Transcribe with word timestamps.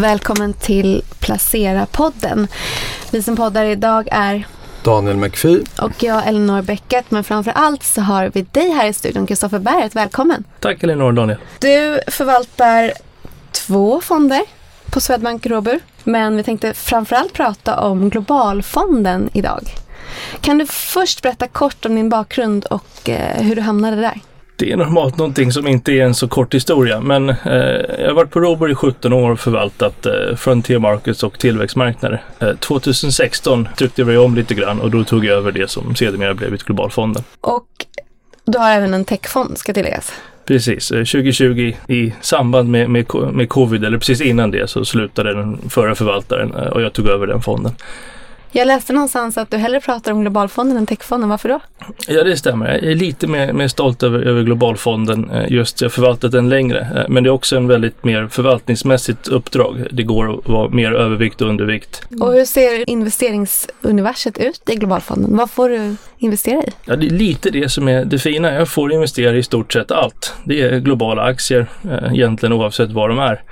Välkommen 0.00 0.52
till 0.52 1.02
Placera-podden. 1.18 2.48
Vi 3.10 3.22
som 3.22 3.36
poddar 3.36 3.64
idag 3.64 4.08
är 4.12 4.46
Daniel 4.84 5.16
McPhee. 5.16 5.64
Och 5.82 6.02
jag 6.02 6.28
Elinor 6.28 6.62
Bäcket. 6.62 7.10
Men 7.10 7.24
framför 7.24 7.50
allt 7.50 7.82
så 7.82 8.00
har 8.00 8.30
vi 8.34 8.42
dig 8.42 8.70
här 8.70 8.86
i 8.86 8.92
studion, 8.92 9.26
Kristoffer 9.26 9.58
Berget. 9.58 9.96
Välkommen. 9.96 10.44
Tack 10.60 10.82
Elinor 10.82 11.06
och 11.06 11.14
Daniel. 11.14 11.38
Du 11.58 12.00
förvaltar 12.06 12.92
två 13.52 14.00
fonder 14.00 14.40
på 14.90 15.00
Swedbank 15.00 15.46
Robur. 15.46 15.80
Men 16.04 16.36
vi 16.36 16.42
tänkte 16.42 16.74
framförallt 16.74 17.32
prata 17.32 17.80
om 17.80 18.10
Globalfonden 18.10 19.30
idag. 19.32 19.62
Kan 20.40 20.58
du 20.58 20.66
först 20.66 21.22
berätta 21.22 21.48
kort 21.48 21.86
om 21.86 21.94
din 21.94 22.08
bakgrund 22.08 22.64
och 22.64 23.08
eh, 23.08 23.42
hur 23.42 23.56
du 23.56 23.62
hamnade 23.62 23.96
där? 23.96 24.20
Det 24.60 24.72
är 24.72 24.76
normalt 24.76 25.16
någonting 25.16 25.52
som 25.52 25.66
inte 25.66 25.92
är 25.92 26.04
en 26.04 26.14
så 26.14 26.28
kort 26.28 26.54
historia, 26.54 27.00
men 27.00 27.28
eh, 27.28 27.36
jag 27.98 28.06
har 28.06 28.12
varit 28.12 28.30
på 28.30 28.40
Robur 28.40 28.70
i 28.70 28.74
17 28.74 29.12
år 29.12 29.30
och 29.30 29.40
förvaltat 29.40 30.06
eh, 30.06 30.36
Frontier 30.36 30.78
Markets 30.78 31.22
och 31.22 31.38
tillväxtmarknader. 31.38 32.22
Eh, 32.38 32.54
2016 32.54 33.68
tryckte 33.76 34.04
vi 34.04 34.16
om 34.16 34.34
lite 34.34 34.54
grann 34.54 34.80
och 34.80 34.90
då 34.90 35.04
tog 35.04 35.24
jag 35.24 35.36
över 35.36 35.52
det 35.52 35.70
som 35.70 35.94
sedermera 35.94 36.34
blivit 36.34 36.62
Globalfonden. 36.62 37.22
Och 37.40 37.66
du 38.44 38.58
har 38.58 38.70
även 38.70 38.94
en 38.94 39.04
techfond 39.04 39.58
ska 39.58 39.72
tilläggas. 39.72 40.12
Precis, 40.44 40.88
2020 40.88 41.74
eh, 41.88 41.96
i 41.96 42.14
samband 42.20 42.70
med, 42.70 42.90
med, 42.90 43.06
med 43.32 43.48
covid, 43.48 43.84
eller 43.84 43.98
precis 43.98 44.20
innan 44.20 44.50
det, 44.50 44.70
så 44.70 44.84
slutade 44.84 45.34
den 45.34 45.58
förra 45.68 45.94
förvaltaren 45.94 46.54
eh, 46.54 46.66
och 46.66 46.82
jag 46.82 46.92
tog 46.92 47.08
över 47.08 47.26
den 47.26 47.42
fonden. 47.42 47.72
Jag 48.52 48.66
läste 48.66 48.92
någonstans 48.92 49.38
att 49.38 49.50
du 49.50 49.56
hellre 49.56 49.80
pratar 49.80 50.12
om 50.12 50.20
Globalfonden 50.20 50.76
än 50.76 50.86
Techfonden. 50.86 51.28
Varför 51.28 51.48
då? 51.48 51.60
Ja, 52.08 52.24
det 52.24 52.36
stämmer. 52.36 52.68
Jag 52.68 52.92
är 52.92 52.94
lite 52.94 53.26
mer, 53.26 53.52
mer 53.52 53.68
stolt 53.68 54.02
över, 54.02 54.18
över 54.18 54.42
Globalfonden. 54.42 55.30
Eh, 55.30 55.52
just 55.52 55.80
jag 55.80 55.88
har 55.88 55.90
förvaltat 55.90 56.32
den 56.32 56.48
längre. 56.48 56.80
Eh, 56.80 57.08
men 57.08 57.22
det 57.24 57.28
är 57.28 57.32
också 57.32 57.56
en 57.56 57.68
väldigt 57.68 58.04
mer 58.04 58.28
förvaltningsmässigt 58.28 59.28
uppdrag. 59.28 59.86
Det 59.90 60.02
går 60.02 60.38
att 60.38 60.48
vara 60.48 60.68
mer 60.68 60.92
övervikt 60.92 61.40
och 61.40 61.48
undervikt. 61.48 62.02
Och 62.20 62.32
hur 62.32 62.44
ser 62.44 62.90
investeringsuniverset 62.90 64.38
ut 64.38 64.70
i 64.70 64.74
Globalfonden? 64.74 65.36
Vad 65.36 65.50
får 65.50 65.68
du 65.68 65.96
investera 66.18 66.62
i? 66.62 66.70
Ja, 66.84 66.96
det 66.96 67.06
är 67.06 67.10
lite 67.10 67.50
det 67.50 67.68
som 67.68 67.88
är 67.88 68.04
det 68.04 68.18
fina. 68.18 68.54
Jag 68.54 68.68
får 68.68 68.92
investera 68.92 69.36
i 69.36 69.42
stort 69.42 69.72
sett 69.72 69.90
allt. 69.90 70.34
Det 70.44 70.60
är 70.60 70.78
globala 70.78 71.22
aktier 71.22 71.66
eh, 71.90 72.14
egentligen 72.14 72.52
oavsett 72.52 72.90
vad 72.90 73.10
de 73.10 73.18
är. 73.18 73.42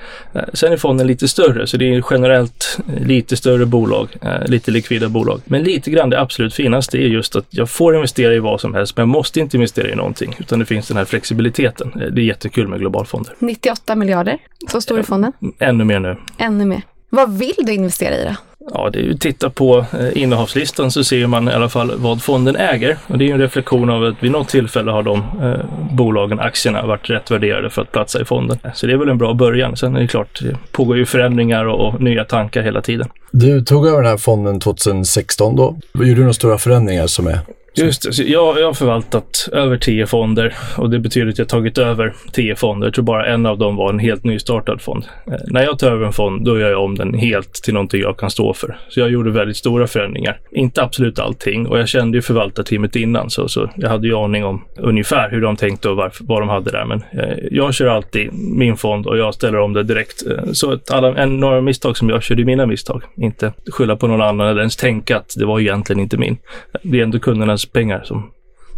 Sen 0.52 0.72
är 0.72 0.76
fonden 0.76 1.06
lite 1.06 1.28
större 1.28 1.66
så 1.66 1.76
det 1.76 1.94
är 1.94 2.04
generellt 2.10 2.78
lite 3.00 3.36
större 3.36 3.66
bolag, 3.66 4.08
lite 4.46 4.70
likviditet 4.70 4.88
likvida 4.91 5.08
bolag. 5.08 5.41
Men 5.44 5.62
lite 5.62 5.91
grann 5.91 6.11
det 6.11 6.20
absolut 6.20 6.55
finaste 6.55 6.98
är 6.98 7.06
just 7.06 7.36
att 7.36 7.47
jag 7.50 7.70
får 7.70 7.94
investera 7.94 8.34
i 8.34 8.39
vad 8.39 8.61
som 8.61 8.75
helst, 8.75 8.97
men 8.97 9.03
jag 9.03 9.08
måste 9.08 9.41
inte 9.41 9.56
investera 9.56 9.89
i 9.89 9.94
någonting, 9.94 10.36
utan 10.39 10.58
det 10.58 10.67
finns 10.67 10.89
den 10.89 10.97
här 10.97 11.05
flexibiliteten. 11.05 11.92
Det 12.12 12.20
är 12.20 12.25
jättekul 12.25 12.69
med 12.69 12.81
globalfonder. 12.81 13.34
98 13.39 13.94
miljarder, 13.94 14.39
så 14.70 14.81
stor 14.81 14.98
är 14.98 15.03
fonden? 15.03 15.33
Ännu 15.59 15.84
mer 15.84 16.00
nu. 16.00 16.16
Ännu 16.39 16.64
mer. 16.64 16.83
Vad 17.11 17.39
vill 17.39 17.55
du 17.59 17.72
investera 17.72 18.14
i 18.16 18.25
då? 18.25 18.34
Ja, 18.74 18.91
det 18.92 18.98
är 18.98 19.02
ju 19.02 19.14
titta 19.14 19.50
på 19.50 19.78
eh, 19.78 20.22
innehavslistan 20.22 20.91
så 20.91 21.05
ser 21.05 21.27
man 21.27 21.48
i 21.48 21.52
alla 21.52 21.69
fall 21.69 21.92
vad 21.97 22.22
fonden 22.22 22.56
äger. 22.56 22.98
Och 23.06 23.19
det 23.19 23.25
är 23.25 23.27
ju 23.27 23.33
en 23.33 23.41
reflektion 23.41 23.91
av 23.91 24.05
att 24.05 24.14
vid 24.20 24.30
något 24.30 24.48
tillfälle 24.48 24.91
har 24.91 25.02
de 25.02 25.19
eh, 25.19 25.94
bolagen, 25.97 26.41
aktierna, 26.41 26.86
varit 26.86 27.10
rätt 27.10 27.30
värderade 27.30 27.70
för 27.70 27.83
att 27.83 27.92
platsa 27.92 28.20
i 28.20 28.25
fonden. 28.25 28.58
Så 28.75 28.86
det 28.86 28.92
är 28.92 28.97
väl 28.97 29.08
en 29.08 29.19
bra 29.19 29.34
början. 29.34 29.77
Sen 29.77 29.97
är 29.97 30.00
det 30.00 30.06
klart, 30.06 30.41
det 30.42 30.56
pågår 30.72 30.97
ju 30.97 31.06
förändringar 31.06 31.64
och, 31.64 31.88
och 31.88 32.00
nya 32.00 32.25
tankar 32.25 32.62
hela 32.62 32.83
tiden. 32.83 33.08
Du 33.30 33.60
tog 33.60 33.86
över 33.86 34.02
den 34.02 34.10
här 34.10 34.16
fonden 34.16 34.60
2016 34.60 35.56
då. 35.56 35.77
Gjorde 35.94 36.14
du 36.14 36.20
några 36.20 36.32
stora 36.32 36.58
förändringar 36.58 37.06
som 37.06 37.27
är 37.27 37.38
Just 37.78 38.02
det. 38.02 38.24
Jag, 38.24 38.60
jag 38.60 38.66
har 38.66 38.74
förvaltat 38.74 39.48
över 39.52 39.76
tio 39.76 40.06
fonder 40.06 40.54
och 40.76 40.90
det 40.90 40.98
betyder 40.98 41.28
att 41.28 41.38
jag 41.38 41.48
tagit 41.48 41.78
över 41.78 42.14
tio 42.32 42.56
fonder. 42.56 42.86
Jag 42.86 42.94
tror 42.94 43.04
bara 43.04 43.26
en 43.26 43.46
av 43.46 43.58
dem 43.58 43.76
var 43.76 43.90
en 43.90 43.98
helt 43.98 44.24
nystartad 44.24 44.80
fond. 44.80 45.04
Eh, 45.26 45.32
när 45.46 45.62
jag 45.62 45.78
tar 45.78 45.90
över 45.90 46.06
en 46.06 46.12
fond, 46.12 46.44
då 46.44 46.58
gör 46.58 46.70
jag 46.70 46.84
om 46.84 46.94
den 46.94 47.14
helt 47.14 47.52
till 47.52 47.74
någonting 47.74 48.00
jag 48.00 48.18
kan 48.18 48.30
stå 48.30 48.54
för. 48.54 48.78
Så 48.88 49.00
jag 49.00 49.10
gjorde 49.10 49.30
väldigt 49.30 49.56
stora 49.56 49.86
förändringar. 49.86 50.40
Inte 50.50 50.82
absolut 50.82 51.18
allting 51.18 51.66
och 51.66 51.78
jag 51.78 51.88
kände 51.88 52.18
ju 52.18 52.22
förvaltarteamet 52.22 52.96
innan 52.96 53.30
så, 53.30 53.48
så 53.48 53.70
jag 53.76 53.88
hade 53.88 54.06
ju 54.06 54.14
aning 54.14 54.44
om 54.44 54.64
ungefär 54.76 55.30
hur 55.30 55.41
de 55.41 55.56
tänkte 55.56 55.88
och 55.88 55.97
varför, 55.97 56.24
vad 56.24 56.42
de 56.42 56.48
hade 56.48 56.70
där. 56.70 56.84
Men 56.84 57.03
eh, 57.12 57.36
jag 57.50 57.74
kör 57.74 57.86
alltid 57.86 58.32
min 58.32 58.76
fond 58.76 59.06
och 59.06 59.19
jag 59.19 59.34
ställer 59.34 59.58
om 59.58 59.72
det 59.72 59.82
direkt. 59.82 60.26
Eh, 60.26 60.53
så 60.53 60.72
att 60.72 60.91
alla, 60.91 61.16
en, 61.16 61.36
några 61.36 61.60
misstag 61.60 61.97
som 61.97 62.08
jag 62.08 62.22
körde 62.22 62.42
är 62.42 62.44
mina 62.44 62.66
misstag. 62.66 63.03
Inte 63.16 63.53
skylla 63.70 63.97
på 63.97 64.06
någon 64.06 64.22
annan 64.22 64.48
eller 64.48 64.60
ens 64.60 64.76
tänka 64.76 65.16
att 65.16 65.34
det 65.36 65.47
var 65.47 65.60
egentligen 65.60 66.00
inte 66.00 66.16
min. 66.16 66.36
Det 66.82 66.98
är 66.98 67.03
ändå 67.03 67.19
kundernas 67.19 67.67
pengar 67.72 68.02
som 68.02 68.30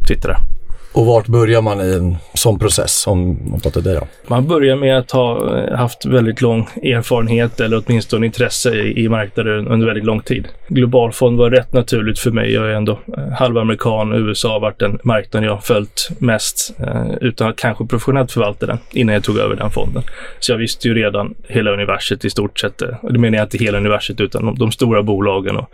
sitter 0.09 0.29
där. 0.29 0.60
Och 0.93 1.07
vart 1.07 1.27
börjar 1.27 1.63
man 1.63 1.81
i 1.81 1.95
en 1.95 2.17
sån 2.35 2.59
process 2.59 3.07
om 3.07 3.39
man 3.51 3.61
pratar 3.61 3.81
dig 3.81 3.95
då? 3.95 4.07
Man 4.27 4.49
börjar 4.49 4.77
med 4.77 4.99
att 4.99 5.11
ha 5.11 5.59
eh, 5.59 5.77
haft 5.77 6.05
väldigt 6.05 6.41
lång 6.41 6.69
erfarenhet 6.83 7.61
eller 7.61 7.83
åtminstone 7.87 8.27
intresse 8.27 8.75
i, 8.75 9.05
i 9.05 9.09
marknaden 9.09 9.69
under 9.69 9.87
väldigt 9.87 10.05
lång 10.05 10.21
tid. 10.21 10.49
Globalfond 10.69 11.39
var 11.39 11.51
rätt 11.51 11.73
naturligt 11.73 12.19
för 12.19 12.31
mig. 12.31 12.53
Jag 12.53 12.71
är 12.71 12.75
ändå 12.75 12.99
eh, 13.17 13.29
halvamerikan. 13.39 14.13
USA 14.13 14.53
har 14.53 14.61
varit 14.61 14.79
den 14.79 14.99
marknaden 15.05 15.49
jag 15.49 15.65
följt 15.65 16.09
mest 16.19 16.75
eh, 16.79 17.15
utan 17.21 17.49
att 17.49 17.57
kanske 17.57 17.87
professionellt 17.87 18.33
förvalta 18.33 18.67
den 18.67 18.79
innan 18.93 19.15
jag 19.15 19.25
tog 19.25 19.39
över 19.39 19.57
den 19.57 19.71
fonden. 19.71 20.03
Så 20.39 20.53
jag 20.53 20.59
visste 20.59 20.89
ju 20.89 20.95
redan 20.95 21.35
hela 21.49 21.71
universet 21.71 22.25
i 22.25 22.31
stort 22.31 22.59
sett. 22.59 22.83
Eh, 22.83 22.89
och 23.03 23.13
det 23.13 23.19
menar 23.19 23.39
jag 23.39 23.45
inte 23.45 23.59
hela 23.59 23.79
universet 23.79 24.21
utan 24.21 24.45
de, 24.45 24.55
de 24.55 24.73
stora 24.73 25.03
bolagen 25.03 25.57
och 25.57 25.71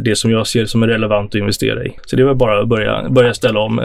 det 0.00 0.16
som 0.16 0.30
jag 0.30 0.46
ser 0.46 0.66
som 0.66 0.82
är 0.82 0.86
relevant 0.86 1.30
att 1.30 1.34
investera 1.34 1.84
i. 1.84 1.92
Så 2.06 2.16
det 2.16 2.24
var 2.24 2.34
bara 2.34 2.60
att 2.60 2.68
börja, 2.68 3.08
börja 3.08 3.34
ställa 3.34 3.60
om 3.60 3.80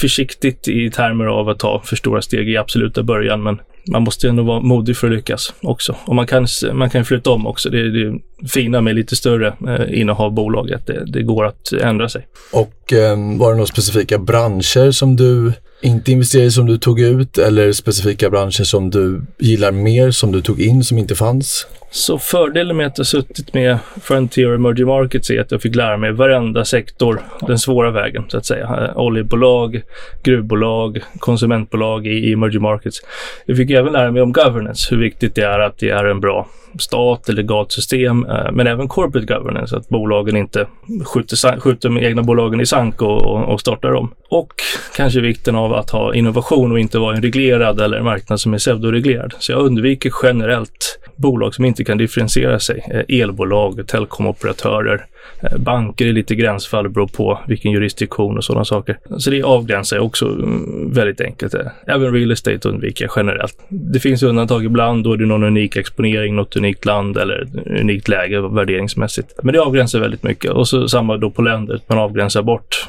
försiktigt 0.00 0.68
i 0.68 0.90
termer 0.90 1.24
av 1.24 1.48
att 1.48 1.58
ta 1.58 1.82
för 1.84 1.96
stora 1.96 2.22
steg 2.22 2.48
i 2.48 2.56
absoluta 2.56 3.02
början, 3.02 3.42
men 3.42 3.58
man 3.90 4.02
måste 4.02 4.28
ändå 4.28 4.42
vara 4.42 4.60
modig 4.60 4.96
för 4.96 5.06
att 5.06 5.12
lyckas 5.12 5.54
också. 5.62 5.96
Och 6.04 6.14
man 6.14 6.26
kan, 6.26 6.46
man 6.72 6.90
kan 6.90 7.04
flytta 7.04 7.30
om 7.30 7.46
också. 7.46 7.70
Det 7.70 7.78
är 7.78 7.84
det 7.84 8.18
fina 8.48 8.80
med 8.80 8.94
lite 8.94 9.16
större 9.16 9.46
eh, 9.68 10.00
innehav 10.00 10.32
bolag, 10.32 10.72
att 10.72 10.86
det, 10.86 11.04
det 11.06 11.22
går 11.22 11.44
att 11.44 11.72
ändra 11.72 12.08
sig. 12.08 12.26
Och 12.52 12.92
eh, 12.92 13.38
var 13.38 13.50
det 13.50 13.56
några 13.56 13.66
specifika 13.66 14.18
branscher 14.18 14.90
som 14.90 15.16
du 15.16 15.52
inte 15.82 16.12
investerade 16.12 16.46
i 16.46 16.50
som 16.50 16.66
du 16.66 16.78
tog 16.78 17.00
ut 17.00 17.38
eller 17.38 17.72
specifika 17.72 18.30
branscher 18.30 18.64
som 18.64 18.90
du 18.90 19.22
gillar 19.38 19.72
mer 19.72 20.10
som 20.10 20.32
du 20.32 20.42
tog 20.42 20.60
in 20.60 20.84
som 20.84 20.98
inte 20.98 21.14
fanns? 21.14 21.66
Så 21.94 22.18
fördelen 22.18 22.76
med 22.76 22.86
att 22.86 22.96
ha 22.96 23.04
suttit 23.04 23.54
med 23.54 23.78
Frontier 24.02 24.54
Emerging 24.54 24.86
Markets 24.86 25.30
är 25.30 25.40
att 25.40 25.50
jag 25.50 25.62
fick 25.62 25.74
lära 25.74 25.96
mig 25.96 26.12
varenda 26.12 26.64
sektor 26.64 27.20
den 27.40 27.58
svåra 27.58 27.90
vägen 27.90 28.24
så 28.28 28.36
att 28.38 28.46
säga. 28.46 28.92
Oljebolag, 28.96 29.82
gruvbolag, 30.22 31.00
konsumentbolag 31.18 32.06
i 32.06 32.32
Emerging 32.32 32.62
Markets. 32.62 33.00
Jag 33.46 33.56
fick 33.56 33.70
även 33.70 33.92
lära 33.92 34.10
mig 34.10 34.22
om 34.22 34.32
governance, 34.32 34.94
hur 34.94 35.02
viktigt 35.02 35.34
det 35.34 35.42
är 35.42 35.58
att 35.58 35.78
det 35.78 35.90
är 35.90 36.04
en 36.04 36.20
bra 36.20 36.48
stat 36.78 37.28
eller 37.28 37.42
gatsystem, 37.42 38.22
system, 38.22 38.46
eh, 38.46 38.52
men 38.52 38.66
även 38.66 38.88
corporate 38.88 39.34
governance, 39.34 39.76
att 39.76 39.88
bolagen 39.88 40.36
inte 40.36 40.66
skjuter, 41.04 41.60
skjuter 41.60 41.90
med 41.90 42.04
egna 42.04 42.22
bolagen 42.22 42.60
i 42.60 42.66
sank 42.66 43.02
och, 43.02 43.22
och, 43.22 43.52
och 43.52 43.60
startar 43.60 43.92
dem. 43.92 44.14
Och 44.28 44.52
kanske 44.96 45.20
vikten 45.20 45.56
av 45.56 45.74
att 45.74 45.90
ha 45.90 46.14
innovation 46.14 46.72
och 46.72 46.78
inte 46.78 46.98
vara 46.98 47.16
en 47.16 47.22
reglerad 47.22 47.80
eller 47.80 47.96
en 47.96 48.04
marknad 48.04 48.40
som 48.40 48.54
är 48.54 48.58
pseudoreglerad. 48.58 49.34
Så 49.38 49.52
jag 49.52 49.60
undviker 49.60 50.12
generellt 50.22 50.98
bolag 51.16 51.54
som 51.54 51.64
inte 51.64 51.83
kan 51.84 51.98
differentiera 51.98 52.58
sig. 52.58 52.84
Eh, 52.90 53.20
elbolag, 53.20 53.86
telekomoperatörer, 53.86 55.06
eh, 55.42 55.58
banker 55.58 56.06
är 56.06 56.12
lite 56.12 56.34
gränsfall 56.34 56.88
beror 56.88 57.06
på 57.06 57.40
vilken 57.46 57.72
jurisdiktion 57.72 58.36
och 58.36 58.44
sådana 58.44 58.64
saker. 58.64 58.98
Så 59.18 59.30
det 59.30 59.42
avgränsar 59.42 59.96
jag 59.96 60.06
också 60.06 60.26
mm, 60.26 60.92
väldigt 60.92 61.20
enkelt. 61.20 61.54
Eh, 61.54 61.66
även 61.86 62.12
real 62.12 62.32
estate 62.32 62.68
undviker 62.68 63.04
jag 63.04 63.12
generellt. 63.16 63.58
Det 63.68 64.00
finns 64.00 64.22
undantag 64.22 64.64
ibland, 64.64 65.04
då 65.04 65.12
är 65.12 65.16
det 65.16 65.26
någon 65.26 65.44
unik 65.44 65.76
exponering, 65.76 66.34
något 66.34 66.56
unikt 66.56 66.84
land 66.84 67.16
eller 67.16 67.46
unikt 67.80 68.08
läge 68.08 68.40
värderingsmässigt. 68.40 69.28
Men 69.42 69.52
det 69.52 69.60
avgränsar 69.60 70.00
väldigt 70.00 70.22
mycket 70.22 70.50
och 70.50 70.68
så 70.68 70.88
samma 70.88 71.16
då 71.16 71.30
på 71.30 71.42
länder. 71.42 71.80
Man 71.86 71.98
avgränsar 71.98 72.42
bort 72.42 72.88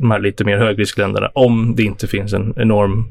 de 0.00 0.10
här 0.10 0.18
lite 0.18 0.44
mer 0.44 0.58
högriskländerna 0.58 1.30
om 1.34 1.74
det 1.76 1.82
inte 1.82 2.06
finns 2.06 2.32
en 2.32 2.54
enorm 2.56 3.04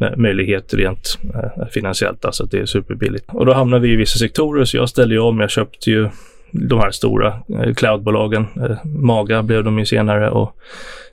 Eh, 0.00 0.16
möjlighet 0.16 0.74
rent 0.74 1.18
eh, 1.34 1.68
finansiellt, 1.70 2.24
alltså 2.24 2.44
att 2.44 2.50
det 2.50 2.58
är 2.58 2.66
superbilligt. 2.66 3.24
Och 3.28 3.46
då 3.46 3.52
hamnar 3.52 3.78
vi 3.78 3.92
i 3.92 3.96
vissa 3.96 4.18
sektorer, 4.18 4.64
så 4.64 4.76
jag 4.76 4.88
ställde 4.88 5.14
ju 5.14 5.20
om. 5.20 5.40
Jag 5.40 5.50
köpte 5.50 5.90
ju 5.90 6.08
de 6.50 6.78
här 6.78 6.90
stora 6.90 7.26
eh, 7.48 7.74
cloudbolagen. 7.74 8.46
Eh, 8.56 8.84
Maga 8.84 9.42
blev 9.42 9.64
de 9.64 9.78
ju 9.78 9.86
senare 9.86 10.30
och 10.30 10.56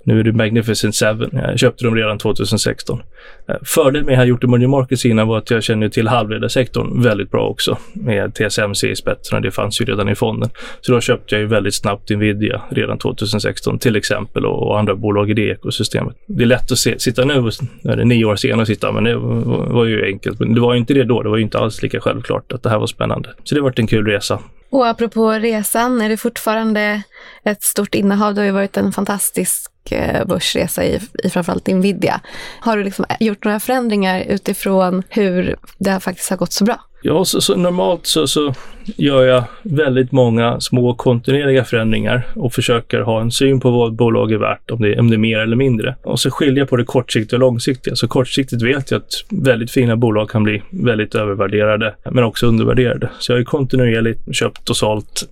nu 0.04 0.20
är 0.20 0.24
det 0.24 0.34
Magnificent 0.34 0.96
Seven. 0.96 1.30
Jag 1.34 1.60
köpte 1.60 1.86
dem 1.86 1.96
redan 1.96 2.18
2016. 2.18 3.02
Eh, 3.48 3.56
fördelen 3.66 4.06
med 4.06 4.14
att 4.14 4.20
ha 4.20 4.26
gjort 4.26 4.44
emerging 4.44 4.70
markets 4.70 5.06
innan 5.06 5.28
var 5.28 5.38
att 5.38 5.52
jag 5.52 5.64
känner 5.64 5.90
till 5.90 6.08
halvledarsektorn 6.08 7.02
väldigt 7.02 7.32
bra 7.32 7.48
också 7.48 7.78
med 7.94 8.34
TSMC 8.34 8.90
i 8.90 8.96
spetsen 8.96 9.36
och 9.36 9.42
det 9.42 9.52
fanns 9.52 9.82
ju 9.82 9.86
redan 9.86 10.10
i 10.10 10.16
fonden. 10.16 10.50
Så 10.82 10.92
då 10.92 11.02
köpte 11.02 11.36
jag 11.36 11.40
ju 11.40 11.48
väldigt 11.48 11.76
snabbt 11.76 12.10
Nvidia 12.10 12.62
redan 12.70 12.98
2016 12.98 13.80
till 13.80 13.96
exempel 13.96 14.46
och 14.46 14.80
andra 14.80 14.96
bolag 14.96 15.30
i 15.30 15.34
det 15.34 15.50
ekosystemet. 15.50 16.16
Det 16.26 16.44
är 16.44 16.48
lätt 16.48 16.72
att 16.72 16.78
se, 16.78 17.00
sitta 17.00 17.26
nu, 17.26 17.50
det 17.82 18.06
nio 18.06 18.26
år 18.26 18.36
senare, 18.36 18.62
och 18.62 18.68
sitta, 18.68 18.92
men 18.92 19.04
det 19.04 19.16
var 19.16 19.86
ju 19.86 20.06
enkelt. 20.06 20.40
Men 20.40 20.56
det 20.56 20.62
var 20.62 20.74
ju 20.74 20.80
inte 20.80 20.94
det 20.94 21.04
då. 21.04 21.22
Det 21.22 21.30
var 21.30 21.38
ju 21.38 21.44
inte 21.44 21.60
alls 21.60 21.84
lika 21.84 22.00
självklart 22.00 22.52
att 22.52 22.64
det 22.64 22.70
här 22.70 22.80
var 22.80 22.88
spännande. 22.88 23.30
Så 23.44 23.56
det 23.56 23.62
har 23.62 23.64
varit 23.64 23.80
en 23.80 23.88
kul 23.88 24.06
resa. 24.06 24.40
Och 24.74 24.88
apropå 24.88 25.32
resan, 25.32 26.02
är 26.02 26.10
det 26.10 26.18
fortfarande 26.18 27.04
ett 27.44 27.64
stort 27.64 27.96
innehav? 27.96 28.34
Det 28.34 28.42
har 28.42 28.46
ju 28.46 28.52
varit 28.52 28.78
en 28.78 28.92
fantastisk 28.92 29.72
eh, 29.92 30.26
börsresa 30.26 30.84
i, 30.84 31.00
i 31.24 31.30
framförallt 31.30 31.68
Nvidia. 31.68 32.22
Har 32.60 32.78
du 32.78 32.84
liksom 32.84 33.06
eh, 33.10 33.16
gjort 33.20 33.46
några 33.46 33.60
förändringar 33.60 34.22
utifrån 34.22 35.04
hur 35.10 35.56
det 35.78 36.00
faktiskt 36.00 36.30
har 36.30 36.38
gått 36.38 36.54
så 36.54 36.64
bra? 36.64 36.80
Ja, 37.06 37.26
så, 37.26 37.42
så 37.42 37.56
normalt 37.56 38.06
så, 38.06 38.28
så 38.28 38.54
gör 38.84 39.24
jag 39.24 39.44
väldigt 39.64 40.12
många 40.12 40.60
små 40.60 40.94
kontinuerliga 40.94 41.64
förändringar 41.64 42.28
och 42.36 42.54
försöker 42.54 43.00
ha 43.00 43.22
en 43.22 43.32
syn 43.32 43.60
på 43.60 43.72
vad 43.72 43.94
bolag 43.94 44.32
är 44.32 44.38
värt, 44.38 44.72
om 44.72 44.82
det, 44.82 45.00
om 45.00 45.10
det 45.10 45.16
är 45.16 45.18
mer 45.18 45.40
eller 45.40 45.56
mindre. 45.56 45.96
Och 46.04 46.20
så 46.20 46.32
skiljer 46.32 46.60
jag 46.60 46.70
på 46.70 46.78
det 46.78 46.84
kortsiktiga 46.84 47.38
och 47.38 47.40
långsiktiga. 47.40 47.96
Så 47.96 48.08
kortsiktigt 48.08 48.62
vet 48.62 48.92
jag 48.92 48.98
att 48.98 49.14
väldigt 49.30 49.72
fina 49.72 49.96
bolag 49.96 50.30
kan 50.30 50.44
bli 50.44 50.62
väldigt 50.70 51.16
övervärderade, 51.16 51.96
men 52.12 52.24
också 52.24 52.48
undervärderade. 52.48 53.10
Så 53.20 53.32
jag 53.32 53.38
har 53.38 53.44
kontinuerligt 53.44 54.36
köpt 54.36 54.70
och 54.70 54.78
sålt. 54.78 55.30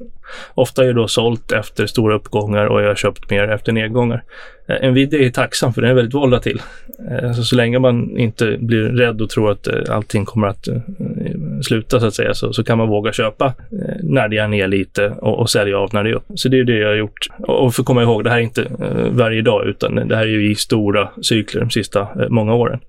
Ofta 0.54 0.82
är 0.82 0.86
jag 0.86 0.96
då 0.96 1.08
sålt 1.08 1.52
efter 1.52 1.86
stora 1.86 2.16
uppgångar 2.16 2.66
och 2.66 2.82
jag 2.82 2.88
har 2.88 2.96
köpt 2.96 3.30
mer 3.30 3.48
efter 3.48 3.72
nedgångar. 3.72 4.24
Eh, 4.68 4.92
Nvidia 4.92 5.20
är 5.20 5.30
tacksam 5.30 5.74
för 5.74 5.82
den 5.82 5.92
är 5.92 5.96
väldigt 5.96 6.14
volatil. 6.14 6.62
Eh, 7.12 7.34
så, 7.34 7.44
så 7.44 7.56
länge 7.56 7.80
man 7.80 8.18
inte 8.18 8.58
blir 8.60 8.84
rädd 8.84 9.22
och 9.22 9.30
tror 9.30 9.52
att 9.52 9.68
eh, 9.68 9.74
allting 9.90 10.26
kommer 10.26 10.48
att 10.48 10.68
sluta 11.64 12.00
så 12.00 12.06
att 12.06 12.14
säga 12.14 12.34
så, 12.34 12.54
så 12.54 12.64
kan 12.64 12.78
man 12.78 12.88
våga 12.88 13.14
köpa 13.14 13.46
eh, 13.46 13.96
när 14.04 14.28
det 14.28 14.38
är 14.38 14.48
ner 14.48 14.68
lite 14.68 15.10
och, 15.10 15.40
och 15.40 15.50
sälja 15.50 15.78
av 15.78 15.90
när 15.94 16.04
det 16.04 16.10
är 16.10 16.14
upp. 16.14 16.26
Så 16.36 16.50
det 16.50 16.60
är 16.60 16.64
det 16.64 16.78
jag 16.78 16.88
har 16.88 16.96
gjort. 16.96 17.28
Och 17.40 17.76
för 17.76 17.82
att 17.82 17.86
komma 17.86 18.02
ihåg, 18.02 18.24
det 18.24 18.30
här 18.30 18.38
är 18.38 18.42
inte 18.42 18.62
eh, 18.62 19.12
varje 19.12 19.42
dag 19.42 19.68
utan 19.68 19.96
det 20.08 20.16
här 20.16 20.24
är 20.24 20.30
ju 20.30 20.52
i 20.52 20.56
stora 20.56 21.10
cykler 21.22 21.62
de 21.62 21.70
sista 21.70 22.02
eh, 22.02 22.30
många 22.30 22.54
åren. 22.54 22.80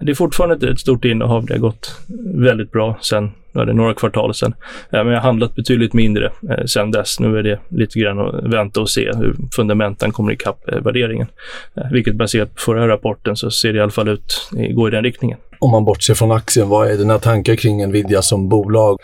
Det 0.00 0.10
är 0.10 0.14
fortfarande 0.14 0.70
ett 0.70 0.80
stort 0.80 1.04
innehav. 1.04 1.46
Det 1.46 1.54
har 1.54 1.60
gått 1.60 2.00
väldigt 2.34 2.72
bra 2.72 2.98
sen 3.00 3.30
ja, 3.52 3.64
det 3.64 3.72
är 3.72 3.74
några 3.74 3.94
kvartal 3.94 4.34
sedan. 4.34 4.54
Men 4.90 5.06
jag 5.06 5.14
har 5.14 5.20
handlat 5.20 5.54
betydligt 5.54 5.92
mindre 5.92 6.32
eh, 6.50 6.64
sedan 6.64 6.90
dess. 6.90 7.20
Nu 7.20 7.38
är 7.38 7.42
det 7.42 7.58
lite 7.68 7.98
grann 7.98 8.18
att 8.18 8.44
vänta 8.44 8.80
och 8.80 8.90
se 8.90 9.12
hur 9.16 9.36
fundamenten 9.56 10.12
kommer 10.12 10.32
ikapp 10.32 10.68
eh, 10.68 10.80
värderingen. 10.80 11.26
Eh, 11.74 11.92
vilket 11.92 12.14
baserat 12.14 12.54
på 12.54 12.60
förra 12.60 12.88
rapporten 12.88 13.36
så 13.36 13.50
ser 13.50 13.72
det 13.72 13.78
i 13.78 13.82
alla 13.82 13.90
fall 13.90 14.08
ut, 14.08 14.50
gå 14.74 14.88
i 14.88 14.90
den 14.90 15.04
riktningen. 15.04 15.38
Om 15.62 15.70
man 15.70 15.84
bortser 15.84 16.14
från 16.14 16.32
aktien, 16.32 16.68
vad 16.68 16.90
är 16.90 16.96
dina 16.96 17.18
tankar 17.18 17.56
kring 17.56 17.86
Nvidia 17.86 18.22
som 18.22 18.48
bolag? 18.48 18.98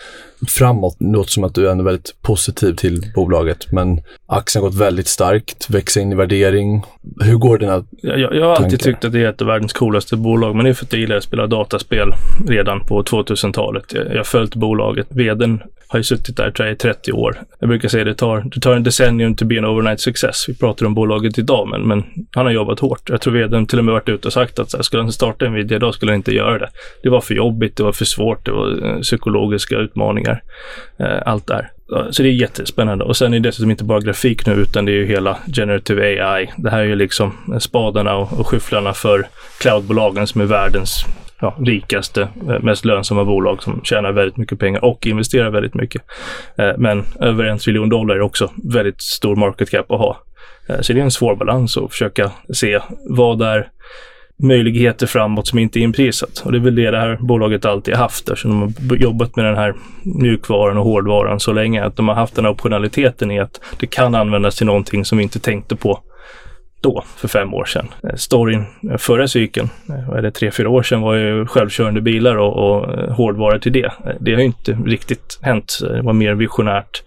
Framåt? 0.49 0.97
Det 0.99 1.13
låter 1.13 1.31
som 1.31 1.45
att 1.45 1.55
du 1.55 1.69
är 1.69 1.83
väldigt 1.83 2.23
positiv 2.23 2.75
till 2.75 3.13
bolaget, 3.15 3.73
men 3.73 4.01
aktien 4.27 4.63
har 4.63 4.71
gått 4.71 4.81
väldigt 4.81 5.09
starkt, 5.09 5.71
växer 5.71 6.01
in 6.01 6.13
i 6.13 6.15
värdering. 6.15 6.83
Hur 7.21 7.37
går 7.37 7.59
dina 7.59 7.85
jag, 8.03 8.19
jag, 8.19 8.35
jag 8.35 8.47
har 8.47 8.57
alltid 8.57 8.81
tyckt 8.81 9.05
att 9.05 9.13
det 9.13 9.25
är 9.25 9.29
ett 9.29 9.41
av 9.41 9.47
världens 9.47 9.73
coolaste 9.73 10.17
bolag, 10.17 10.57
men 10.57 10.65
det 10.65 10.71
är 10.71 10.75
för 10.75 10.85
att 10.85 10.93
jag 10.93 11.01
gillar 11.01 11.17
att 11.17 11.25
spela 11.25 11.47
dataspel 11.47 12.13
redan 12.49 12.81
på 12.81 13.03
2000-talet. 13.03 13.85
Jag 13.93 14.17
har 14.17 14.25
följt 14.25 14.55
bolaget. 14.55 15.07
Veden 15.11 15.61
har 15.89 15.99
ju 15.99 16.03
suttit 16.03 16.37
där 16.37 16.51
tror 16.51 16.69
jag, 16.69 16.75
i 16.75 16.79
30 16.79 17.13
år. 17.13 17.41
Jag 17.61 17.69
brukar 17.69 17.89
säga 17.89 18.03
att 18.03 18.09
det 18.09 18.15
tar, 18.15 18.45
det 18.55 18.61
tar 18.61 18.75
en 18.75 18.83
decennium 18.83 19.35
to 19.35 19.45
be 19.45 19.59
an 19.59 19.65
overnight 19.65 20.01
success. 20.01 20.45
Vi 20.49 20.55
pratar 20.55 20.87
om 20.87 20.95
bolaget 20.95 21.39
idag, 21.39 21.69
men, 21.69 21.89
men 21.89 22.05
han 22.35 22.47
har 22.47 22.53
jobbat 22.53 22.81
hårt. 22.81 23.11
Jag 23.11 23.21
tror 23.21 23.33
vdn 23.35 23.67
till 23.67 23.79
och 23.79 23.85
med 23.85 23.93
varit 23.93 24.09
ute 24.09 24.29
och 24.29 24.33
sagt 24.33 24.59
att 24.59 24.71
så 24.71 24.77
här, 24.77 24.83
skulle 24.83 25.03
han 25.03 25.13
starta 25.13 25.47
en 25.47 25.53
video 25.53 25.77
idag 25.77 25.95
skulle 25.95 26.13
han 26.13 26.17
inte 26.17 26.35
göra 26.35 26.59
det. 26.59 26.69
Det 27.03 27.09
var 27.09 27.21
för 27.21 27.35
jobbigt, 27.35 27.77
det 27.77 27.83
var 27.83 27.93
för 27.93 28.05
svårt, 28.05 28.45
det 28.45 28.53
var 28.53 28.87
eh, 28.87 29.01
psykologiska 29.01 29.77
utmaningar. 29.77 30.28
Eh, 30.99 31.23
allt 31.27 31.47
där. 31.47 31.71
Så 32.11 32.23
det 32.23 32.29
är 32.29 32.33
jättespännande. 32.33 33.05
Och 33.05 33.17
sen 33.17 33.35
är 33.35 33.41
det 33.41 33.49
dessutom 33.49 33.71
inte 33.71 33.85
bara 33.85 34.01
grafik 34.01 34.47
nu, 34.47 34.53
utan 34.53 34.85
det 34.85 34.93
är 34.93 34.97
ju 34.97 35.07
hela 35.07 35.39
generative 35.53 36.03
AI. 36.03 36.51
Det 36.57 36.71
här 36.71 36.79
är 36.79 36.85
ju 36.85 36.97
liksom 36.97 37.59
spadarna 37.61 38.17
och, 38.17 38.41
och 38.41 38.47
skyfflarna 38.47 38.93
för 38.93 39.29
cloudbolagen 39.61 40.27
som 40.27 40.41
är 40.41 40.45
världens 40.45 41.05
ja, 41.41 41.57
rikaste, 41.59 42.29
eh, 42.49 42.61
mest 42.61 42.85
lönsamma 42.85 43.25
bolag 43.25 43.63
som 43.63 43.81
tjänar 43.85 44.13
väldigt 44.13 44.37
mycket 44.37 44.59
pengar 44.59 44.85
och 44.85 45.07
investerar 45.07 45.51
väldigt 45.51 45.75
mycket. 45.75 46.03
Eh, 46.59 46.73
men 46.79 47.05
över 47.21 47.45
en 47.45 47.59
triljon 47.59 47.89
dollar 47.89 48.15
är 48.15 48.21
också 48.21 48.51
väldigt 48.65 49.03
stor 49.03 49.37
market 49.37 49.71
cap 49.71 49.91
att 49.91 49.99
ha. 49.99 50.23
Eh, 50.69 50.81
så 50.81 50.93
det 50.93 51.01
är 51.01 51.05
en 51.05 51.11
svår 51.11 51.37
balans 51.37 51.77
att 51.77 51.91
försöka 51.91 52.31
se 52.55 52.81
vad 53.09 53.43
är 53.43 53.69
möjligheter 54.39 55.07
framåt 55.07 55.47
som 55.47 55.59
inte 55.59 55.81
är 55.81 55.83
inprisat. 55.83 56.43
Och 56.45 56.53
det 56.53 56.59
är 56.59 56.61
väl 56.61 56.75
det 56.75 56.91
det 56.91 56.99
här 56.99 57.19
bolaget 57.21 57.65
alltid 57.65 57.95
har 57.95 58.03
haft 58.03 58.29
eftersom 58.29 58.75
de 58.79 58.89
har 58.89 58.97
jobbat 58.97 59.37
med 59.37 59.45
den 59.45 59.57
här 59.57 59.75
mjukvaran 60.03 60.79
och 60.79 60.85
hårdvaran 60.85 61.41
så 61.41 61.53
länge. 61.53 61.85
Att 61.85 61.97
de 61.97 62.09
har 62.09 62.15
haft 62.15 62.35
den 62.35 62.45
här 62.45 62.53
optionaliteten 62.53 63.31
i 63.31 63.41
att 63.41 63.61
det 63.81 63.87
kan 63.87 64.15
användas 64.15 64.57
till 64.57 64.67
någonting 64.67 65.05
som 65.05 65.19
vi 65.19 65.25
inte 65.25 65.39
tänkte 65.39 65.77
på 65.77 66.01
då, 66.81 67.05
för 67.17 67.29
fem 67.29 67.55
år 67.55 67.65
sedan. 67.65 67.89
Eh, 68.03 68.15
storyn 68.15 68.65
eh, 68.91 68.97
förra 68.97 69.29
cykeln, 69.29 69.69
vad 70.09 70.19
är 70.19 70.23
det, 70.23 70.31
tre, 70.31 70.51
fyra 70.51 70.69
år 70.69 70.83
sedan 70.83 71.01
var 71.01 71.15
ju 71.15 71.47
självkörande 71.47 72.01
bilar 72.01 72.37
och, 72.37 72.57
och 72.57 72.99
eh, 72.99 73.11
hårdvara 73.11 73.59
till 73.59 73.73
det. 73.73 73.93
Det 74.21 74.33
har 74.33 74.41
ju 74.41 74.47
inte 74.47 74.73
riktigt 74.73 75.39
hänt. 75.43 75.79
Det 75.81 76.03
var 76.03 76.13
mer 76.13 76.35
visionärt 76.35 77.03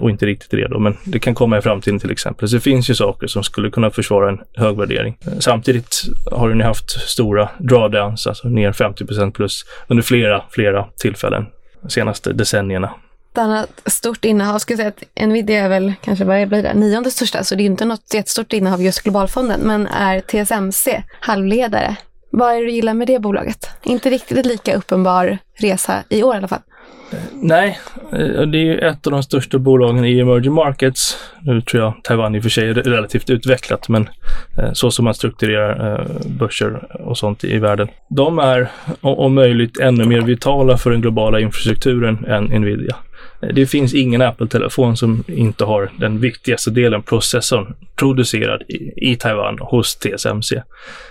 och 0.00 0.10
inte 0.10 0.26
riktigt 0.26 0.54
redo, 0.54 0.78
men 0.78 0.96
det 1.04 1.18
kan 1.18 1.34
komma 1.34 1.58
i 1.58 1.62
framtiden 1.62 1.98
till 1.98 2.10
exempel. 2.10 2.48
Så 2.48 2.56
det 2.56 2.60
finns 2.60 2.90
ju 2.90 2.94
saker 2.94 3.26
som 3.26 3.42
skulle 3.42 3.70
kunna 3.70 3.90
försvara 3.90 4.28
en 4.28 4.40
hög 4.56 4.76
värdering. 4.76 5.16
Samtidigt 5.38 6.02
har 6.30 6.48
den 6.48 6.58
ju 6.58 6.64
haft 6.64 6.90
stora 6.90 7.48
drawdowns, 7.58 8.26
alltså 8.26 8.48
ner 8.48 8.72
50 8.72 9.30
plus 9.32 9.64
under 9.88 10.02
flera, 10.02 10.44
flera 10.50 10.86
tillfällen 10.96 11.46
de 11.82 11.90
senaste 11.90 12.32
decennierna 12.32 12.94
ett 13.36 13.40
annat 13.40 13.82
stort 13.86 14.24
innehav, 14.24 14.58
skulle 14.58 14.76
säga 14.76 14.88
att 14.88 15.26
Nvidia 15.28 15.64
är 15.64 15.68
väl 15.68 15.92
kanske, 16.00 16.24
vad 16.24 16.48
blir 16.48 16.62
det, 16.62 16.74
nionde 16.74 17.10
största, 17.10 17.44
så 17.44 17.54
det 17.54 17.62
är 17.62 17.64
inte 17.64 17.84
något 17.84 18.14
jättestort 18.14 18.52
innehav 18.52 18.82
just 18.82 19.02
globalfonden, 19.02 19.60
men 19.60 19.86
är 19.86 20.20
TSMC 20.20 21.02
halvledare. 21.20 21.96
Vad 22.30 22.54
är 22.54 22.58
det 22.58 22.64
du 22.64 22.70
gillar 22.70 22.94
med 22.94 23.06
det 23.06 23.18
bolaget? 23.18 23.70
Inte 23.82 24.10
riktigt 24.10 24.46
lika 24.46 24.76
uppenbar 24.76 25.38
resa 25.58 26.02
i 26.08 26.22
år 26.22 26.34
i 26.34 26.38
alla 26.38 26.48
fall. 26.48 26.60
Nej, 27.32 27.78
eh, 28.12 28.42
det 28.42 28.58
är 28.58 28.64
ju 28.64 28.78
ett 28.78 29.06
av 29.06 29.12
de 29.12 29.22
största 29.22 29.58
bolagen 29.58 30.04
i 30.04 30.18
emerging 30.18 30.52
markets. 30.52 31.18
Nu 31.40 31.60
tror 31.60 31.82
jag 31.82 31.94
Taiwan 32.02 32.34
i 32.34 32.38
och 32.38 32.42
för 32.42 32.50
sig 32.50 32.68
är 32.68 32.74
relativt 32.74 33.30
utvecklat, 33.30 33.88
men 33.88 34.08
eh, 34.58 34.72
så 34.72 34.90
som 34.90 35.04
man 35.04 35.14
strukturerar 35.14 36.00
eh, 36.00 36.06
börser 36.26 37.02
och 37.06 37.18
sånt 37.18 37.44
i 37.44 37.58
världen. 37.58 37.88
De 38.08 38.38
är 38.38 38.68
om 39.00 39.34
möjligt 39.34 39.80
ännu 39.80 40.04
mer 40.04 40.20
vitala 40.20 40.76
för 40.76 40.90
den 40.90 41.00
globala 41.00 41.40
infrastrukturen 41.40 42.24
än 42.24 42.44
Nvidia. 42.44 42.96
Det 43.40 43.66
finns 43.66 43.94
ingen 43.94 44.22
Apple-telefon 44.22 44.96
som 44.96 45.24
inte 45.28 45.64
har 45.64 45.90
den 45.98 46.20
viktigaste 46.20 46.70
delen, 46.70 47.02
processorn, 47.02 47.74
producerad 47.96 48.62
i, 48.68 49.10
i 49.10 49.16
Taiwan 49.16 49.58
hos 49.60 49.96
TSMC. 49.96 50.62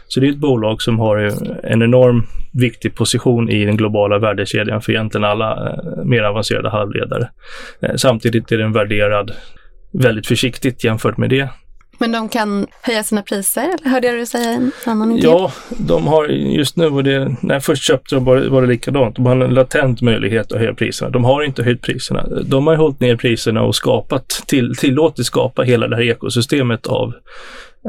Så 0.08 0.20
det 0.20 0.28
är 0.28 0.32
ett 0.32 0.38
bolag 0.38 0.82
som 0.82 1.00
har 1.00 1.18
en 1.64 1.82
enorm 1.82 2.24
viktig 2.54 2.96
position 2.96 3.50
i 3.50 3.66
den 3.66 3.78
globala 3.78 4.20
värdekedjan 4.20 4.82
för 4.82 4.92
egentligen 4.92 5.24
alla 5.24 5.70
eh, 5.70 6.06
mer 6.06 6.24
avancerade 6.24 6.70
halvledare. 6.70 7.30
Eh, 7.82 7.96
samtidigt 7.96 8.52
är 8.52 8.58
den 8.58 8.74
värderad 8.74 9.32
väldigt 9.92 10.28
försiktigt 10.28 10.84
jämfört 10.84 11.18
med 11.18 11.30
det. 11.30 11.50
Men 11.98 12.12
de 12.12 12.30
kan 12.30 12.68
höja 12.82 13.04
sina 13.04 13.22
priser, 13.22 13.64
eller 13.64 13.90
hörde 13.90 14.08
jag 14.08 14.16
dig 14.16 14.26
säga 14.26 14.50
en 14.50 14.72
annan 14.86 15.12
intervju? 15.12 15.38
Ja, 15.38 15.52
de 15.70 16.08
har 16.08 16.28
just 16.28 16.76
nu, 16.76 16.86
och 16.86 17.04
det, 17.04 17.36
när 17.42 17.56
jag 17.56 17.64
först 17.64 17.84
köpte 17.84 18.16
dem 18.16 18.26
var, 18.26 18.38
var 18.38 18.62
det 18.62 18.68
likadant, 18.68 19.16
de 19.16 19.26
har 19.26 19.36
en 19.36 19.54
latent 19.54 20.02
möjlighet 20.02 20.52
att 20.52 20.60
höja 20.60 20.74
priserna. 20.74 21.10
De 21.10 21.24
har 21.24 21.44
inte 21.44 21.64
höjt 21.64 21.82
priserna. 21.82 22.26
De 22.46 22.68
har 22.68 22.76
hållit 22.76 23.00
ner 23.00 23.16
priserna 23.16 23.62
och 23.62 23.76
skapat, 23.76 24.44
till, 24.48 24.76
tillåtit 24.76 25.26
skapa 25.26 25.62
hela 25.62 25.88
det 25.88 25.96
här 25.96 26.04
ekosystemet 26.04 26.88
av 26.88 27.14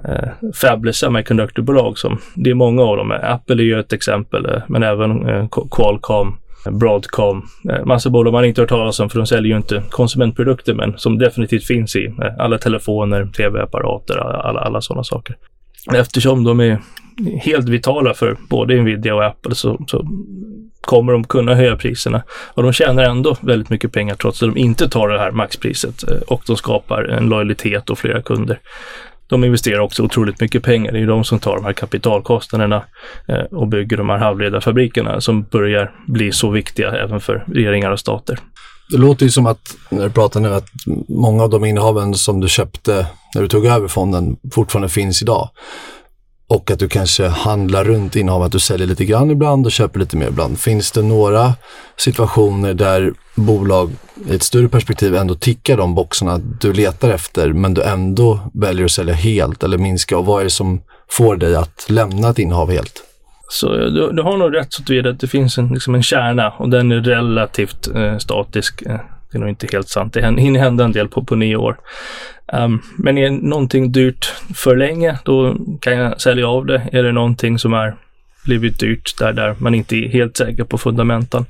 eh, 0.05 0.29
fabless 0.55 0.97
semiconductorbolag 0.97 1.99
som, 1.99 2.19
det 2.35 2.51
är 2.51 2.55
många 2.55 2.83
av 2.83 2.97
dem. 2.97 3.11
Apple 3.23 3.63
är 3.63 3.67
ju 3.67 3.81
ett 3.81 3.93
exempel, 3.93 4.47
eh, 4.47 4.63
men 4.69 4.83
även 4.83 5.29
eh, 5.29 5.49
Qualcomm, 5.71 6.37
Broadcom, 6.71 7.49
eh, 7.71 7.85
massa 7.85 8.11
bolag 8.11 8.33
man 8.33 8.45
inte 8.45 8.61
hört 8.61 8.69
talas 8.69 9.01
om 9.01 9.11
för 9.11 9.19
de 9.19 9.27
säljer 9.27 9.51
ju 9.51 9.57
inte 9.57 9.83
konsumentprodukter 9.91 10.75
men 10.75 10.99
som 10.99 11.19
definitivt 11.19 11.67
finns 11.67 11.97
i 11.97 12.07
eh, 12.07 12.35
alla 12.39 12.59
telefoner, 12.59 13.27
tv-apparater, 13.27 14.19
alla, 14.19 14.61
alla 14.61 14.81
sådana 14.81 15.05
saker. 15.05 15.37
Eftersom 15.95 16.45
de 16.45 16.61
är 16.61 16.79
helt 17.41 17.69
vitala 17.69 18.15
för 18.15 18.37
både 18.49 18.83
Nvidia 18.83 19.15
och 19.15 19.25
Apple 19.25 19.55
så, 19.55 19.85
så 19.87 20.07
kommer 20.81 21.13
de 21.13 21.25
kunna 21.25 21.55
höja 21.55 21.77
priserna. 21.77 22.23
Och 22.29 22.63
de 22.63 22.73
tjänar 22.73 23.03
ändå 23.03 23.37
väldigt 23.41 23.71
mycket 23.71 23.93
pengar 23.93 24.15
trots 24.15 24.43
att 24.43 24.55
de 24.55 24.61
inte 24.61 24.89
tar 24.89 25.09
det 25.09 25.19
här 25.19 25.31
maxpriset 25.31 26.11
eh, 26.11 26.19
och 26.27 26.43
de 26.47 26.57
skapar 26.57 27.05
en 27.05 27.29
lojalitet 27.29 27.91
och 27.91 27.99
flera 27.99 28.23
kunder 28.23 28.61
de 29.29 29.45
investerar 29.45 29.79
också 29.79 30.03
otroligt 30.03 30.41
mycket 30.41 30.63
pengar. 30.63 30.93
Det 30.93 30.99
är 30.99 31.07
de 31.07 31.25
som 31.25 31.39
tar 31.39 31.57
de 31.57 31.65
här 31.65 31.73
kapitalkostnaderna 31.73 32.85
eh, 33.29 33.39
och 33.39 33.69
bygger 33.69 33.97
de 33.97 34.09
här 34.09 34.19
halvledarfabrikerna 34.19 35.21
som 35.21 35.43
börjar 35.43 35.93
bli 36.07 36.33
så 36.33 36.51
viktiga 36.51 36.91
även 36.93 37.21
för 37.21 37.45
regeringar 37.55 37.91
och 37.91 38.01
stater. 38.01 38.39
Det 38.91 38.97
låter 38.97 39.25
ju 39.25 39.31
som 39.31 39.47
att, 39.47 39.77
när 39.91 40.05
du 40.05 40.11
pratar 40.11 40.41
nu, 40.41 40.55
att 40.55 40.69
många 41.09 41.43
av 41.43 41.51
de 41.51 41.65
innehaven 41.65 42.15
som 42.15 42.41
du 42.41 42.49
köpte 42.49 43.07
när 43.35 43.43
du 43.43 43.49
tog 43.49 43.67
över 43.67 43.89
fonden 43.89 44.37
fortfarande 44.53 44.89
finns 44.89 45.23
idag. 45.23 45.51
Och 46.49 46.71
att 46.71 46.79
du 46.79 46.89
kanske 46.89 47.27
handlar 47.27 47.85
runt 47.85 48.17
innehav, 48.17 48.43
att 48.43 48.53
du 48.53 48.59
säljer 48.59 48.87
lite 48.87 49.05
grann 49.05 49.31
ibland 49.31 49.67
och 49.67 49.73
köper 49.73 50.01
lite 50.01 50.17
mer 50.17 50.29
ibland. 50.29 50.59
Finns 50.59 50.93
det 50.93 51.03
några 51.03 51.53
situationer 51.97 52.75
där 52.75 53.13
bolag 53.35 53.91
i 54.31 54.35
ett 54.35 54.43
större 54.43 54.69
perspektiv 54.69 55.15
ändå 55.15 55.35
tickar 55.35 55.77
de 55.77 55.95
boxarna 55.95 56.39
du 56.61 56.73
letar 56.73 57.11
efter, 57.11 57.53
men 57.53 57.75
du 57.75 57.83
ändå 57.83 58.41
väljer 58.55 58.85
att 58.85 58.91
sälja 58.91 59.15
helt 59.15 59.63
eller 59.63 59.79
minska? 59.79 60.19
Och 60.19 60.27
vad 60.27 60.41
är 60.41 60.45
det 60.45 60.51
som 60.51 60.81
får 61.11 61.37
dig 61.37 61.57
att 61.57 61.87
lämna 61.89 62.29
ett 62.29 62.39
innehav 62.39 62.71
helt? 62.71 63.03
Så 63.49 63.75
eh, 63.75 63.87
du, 63.87 64.13
du 64.13 64.23
har 64.23 64.37
nog 64.37 64.55
rätt 64.55 64.73
så 64.73 64.83
att 64.83 65.07
att 65.07 65.21
det 65.21 65.27
finns 65.27 65.59
en, 65.59 65.69
liksom 65.69 65.95
en 65.95 66.03
kärna 66.03 66.51
och 66.51 66.69
den 66.69 66.93
är 66.93 67.01
relativt 67.01 67.89
eh, 67.95 68.19
statisk. 68.19 68.83
Eh, 68.83 69.01
det 69.37 69.39
är 69.39 69.41
nog 69.41 69.49
inte 69.49 69.67
helt 69.73 69.89
sant. 69.89 70.13
Det 70.13 70.41
hinner 70.41 70.61
hända 70.61 70.85
en 70.85 70.93
del 70.93 71.09
på, 71.09 71.25
på 71.25 71.37
nio 71.37 71.57
år. 71.57 71.77
Um, 72.53 72.83
men 72.99 73.19
är 73.19 73.31
någonting 73.31 73.93
dyrt 73.93 74.25
för 74.55 74.77
länge, 74.77 75.19
då 75.25 75.57
kan 75.81 75.93
jag 75.93 76.21
sälja 76.21 76.49
av 76.49 76.67
det. 76.67 76.89
Är 76.93 77.03
det 77.03 77.13
någonting 77.13 77.59
som 77.59 77.75
är 77.75 77.97
blivit 78.45 78.81
dyrt 78.81 79.19
där, 79.19 79.33
där 79.33 79.55
man 79.59 79.75
inte 79.75 79.97
är 79.97 80.09
helt 80.09 80.37
säker 80.37 80.65
på 80.65 80.79
fundamenten, 80.79 81.47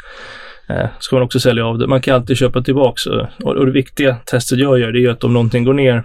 eh, 0.69 0.87
ska 0.99 1.17
man 1.17 1.23
också 1.23 1.41
sälja 1.41 1.67
av 1.67 1.79
det. 1.79 1.87
Man 1.87 2.01
kan 2.01 2.15
alltid 2.15 2.37
köpa 2.37 2.63
tillbaks 2.63 3.07
och, 3.07 3.27
och 3.43 3.67
det 3.67 3.73
viktiga 3.73 4.17
testet 4.25 4.59
jag 4.59 4.79
gör 4.79 4.93
det 4.93 5.05
är 5.05 5.11
att 5.11 5.25
om 5.25 5.33
någonting 5.33 5.65
går 5.65 5.75
ner 5.75 6.03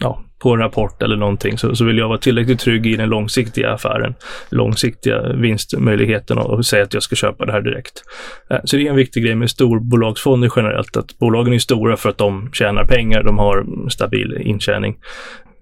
ja, 0.00 0.22
på 0.38 0.52
en 0.52 0.58
rapport 0.58 1.02
eller 1.02 1.16
någonting 1.16 1.58
så, 1.58 1.76
så 1.76 1.84
vill 1.84 1.98
jag 1.98 2.08
vara 2.08 2.18
tillräckligt 2.18 2.60
trygg 2.60 2.86
i 2.86 2.96
den 2.96 3.08
långsiktiga 3.08 3.72
affären, 3.72 4.14
långsiktiga 4.50 5.32
vinstmöjligheten 5.32 6.38
och, 6.38 6.50
och 6.50 6.66
säga 6.66 6.82
att 6.82 6.94
jag 6.94 7.02
ska 7.02 7.16
köpa 7.16 7.46
det 7.46 7.52
här 7.52 7.60
direkt. 7.60 8.02
Eh, 8.50 8.58
så 8.64 8.76
det 8.76 8.86
är 8.86 8.90
en 8.90 8.96
viktig 8.96 9.24
grej 9.24 9.34
med 9.34 9.50
storbolagsfonder 9.50 10.50
generellt, 10.56 10.96
att 10.96 11.18
bolagen 11.18 11.54
är 11.54 11.58
stora 11.58 11.96
för 11.96 12.08
att 12.08 12.18
de 12.18 12.50
tjänar 12.52 12.84
pengar, 12.84 13.22
de 13.22 13.38
har 13.38 13.66
stabil 13.90 14.38
intjäning. 14.40 14.96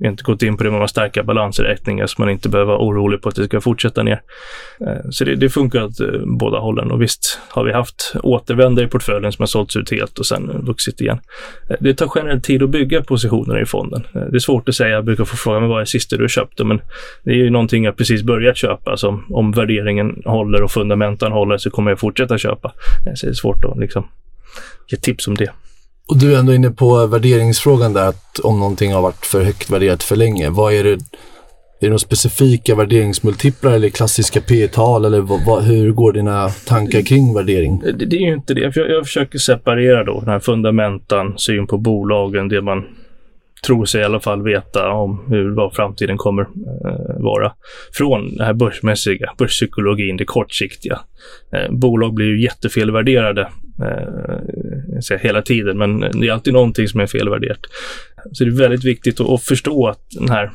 Vi 0.00 0.06
har 0.06 0.10
inte 0.10 0.22
gått 0.22 0.42
in 0.42 0.56
på 0.56 0.64
det 0.64 0.70
med 0.70 0.82
att 0.82 0.90
stärka 0.90 1.22
balansräkningar 1.22 2.06
så 2.06 2.22
man 2.22 2.30
inte 2.30 2.48
behöver 2.48 2.72
vara 2.72 2.82
orolig 2.82 3.22
på 3.22 3.28
att 3.28 3.34
det 3.34 3.44
ska 3.44 3.60
fortsätta 3.60 4.02
ner. 4.02 4.22
Eh, 4.86 5.10
så 5.10 5.24
det, 5.24 5.36
det 5.36 5.48
funkar 5.48 5.84
åt 5.84 6.00
eh, 6.00 6.06
båda 6.24 6.58
hållen 6.58 6.90
och 6.90 7.02
visst 7.02 7.38
har 7.48 7.64
vi 7.64 7.72
haft 7.72 8.12
återvändare 8.22 8.86
i 8.86 8.88
portföljen 8.88 9.32
som 9.32 9.42
har 9.42 9.46
sålts 9.46 9.76
ut 9.76 9.90
helt 9.90 10.18
och 10.18 10.26
sen 10.26 10.64
vuxit 10.66 11.00
igen. 11.00 11.20
Eh, 11.70 11.76
det 11.80 11.94
tar 11.94 12.12
generellt 12.14 12.44
tid 12.44 12.62
att 12.62 12.70
bygga 12.70 13.02
positioner 13.02 13.62
i 13.62 13.66
fonden. 13.66 14.06
Det 14.12 14.36
är 14.36 14.38
svårt 14.38 14.68
att 14.68 14.74
säga, 14.74 14.90
jag 14.90 15.04
brukar 15.04 15.24
få 15.24 15.36
frågan 15.36 15.68
vad 15.68 15.76
är 15.76 15.80
det 15.80 15.86
sista 15.86 16.16
du 16.16 16.28
köpte? 16.28 16.64
Men 16.64 16.80
det 17.24 17.30
är 17.30 17.36
ju 17.36 17.50
någonting 17.50 17.84
jag 17.84 17.96
precis 17.96 18.22
börjat 18.22 18.56
köpa, 18.56 18.96
så 18.96 19.22
om 19.28 19.52
värderingen 19.52 20.22
håller 20.24 20.62
och 20.62 20.70
fundamenten 20.70 21.32
håller 21.32 21.58
så 21.58 21.70
kommer 21.70 21.90
jag 21.90 22.00
fortsätta 22.00 22.38
köpa. 22.38 22.72
Så 23.14 23.26
det 23.26 23.32
är 23.32 23.34
svårt 23.34 23.64
att 23.64 23.78
liksom 23.78 24.08
ge 24.88 24.98
tips 24.98 25.28
om 25.28 25.34
det. 25.34 25.50
Och 26.10 26.18
du 26.18 26.34
är 26.34 26.38
ändå 26.38 26.54
inne 26.54 26.70
på 26.70 27.06
värderingsfrågan 27.06 27.92
där, 27.92 28.08
att 28.08 28.38
om 28.38 28.58
någonting 28.58 28.92
har 28.92 29.02
varit 29.02 29.26
för 29.26 29.44
högt 29.44 29.70
värderat 29.70 30.02
för 30.02 30.16
länge. 30.16 30.50
Vad 30.50 30.72
är 30.72 30.84
det, 30.84 30.90
är 30.90 30.98
det 31.80 31.86
några 31.86 31.98
specifika 31.98 32.74
värderingsmultiplar 32.74 33.72
eller 33.72 33.88
klassiska 33.88 34.40
P 34.40 34.68
tal 34.68 35.04
eller 35.04 35.20
vad, 35.20 35.46
vad, 35.46 35.62
hur 35.62 35.92
går 35.92 36.12
dina 36.12 36.48
tankar 36.48 37.02
kring 37.02 37.34
värdering? 37.34 37.78
Det, 37.78 38.06
det 38.06 38.16
är 38.16 38.20
ju 38.20 38.34
inte 38.34 38.54
det. 38.54 38.60
Jag, 38.60 38.72
jag 38.76 39.04
försöker 39.06 39.38
separera 39.38 40.04
då 40.04 40.20
den 40.20 40.28
här 40.28 40.40
fundamentan, 40.40 41.34
syn 41.36 41.66
på 41.66 41.78
bolagen, 41.78 42.48
det 42.48 42.62
man 42.62 42.84
tror 43.66 43.84
sig 43.84 44.00
i 44.00 44.04
alla 44.04 44.20
fall 44.20 44.42
veta 44.42 44.88
om 44.88 45.24
hur, 45.28 45.50
vad 45.50 45.74
framtiden 45.74 46.16
kommer 46.16 46.42
eh, 46.42 47.22
vara. 47.22 47.52
Från 47.92 48.36
det 48.36 48.44
här 48.44 48.54
börsmässiga, 48.54 49.32
börspsykologin, 49.38 50.16
det 50.16 50.24
kortsiktiga. 50.24 51.00
Eh, 51.52 51.70
bolag 51.70 52.14
blir 52.14 52.26
ju 52.26 52.42
jättefelvärderade 52.42 53.48
eh, 53.82 55.18
hela 55.20 55.42
tiden, 55.42 55.78
men 55.78 56.00
det 56.00 56.28
är 56.28 56.32
alltid 56.32 56.52
någonting 56.52 56.88
som 56.88 57.00
är 57.00 57.06
felvärderat. 57.06 57.60
Så 58.32 58.44
det 58.44 58.50
är 58.50 58.58
väldigt 58.58 58.84
viktigt 58.84 59.20
att, 59.20 59.28
att 59.30 59.42
förstå 59.42 59.88
att 59.88 60.00
den 60.18 60.28
här 60.28 60.50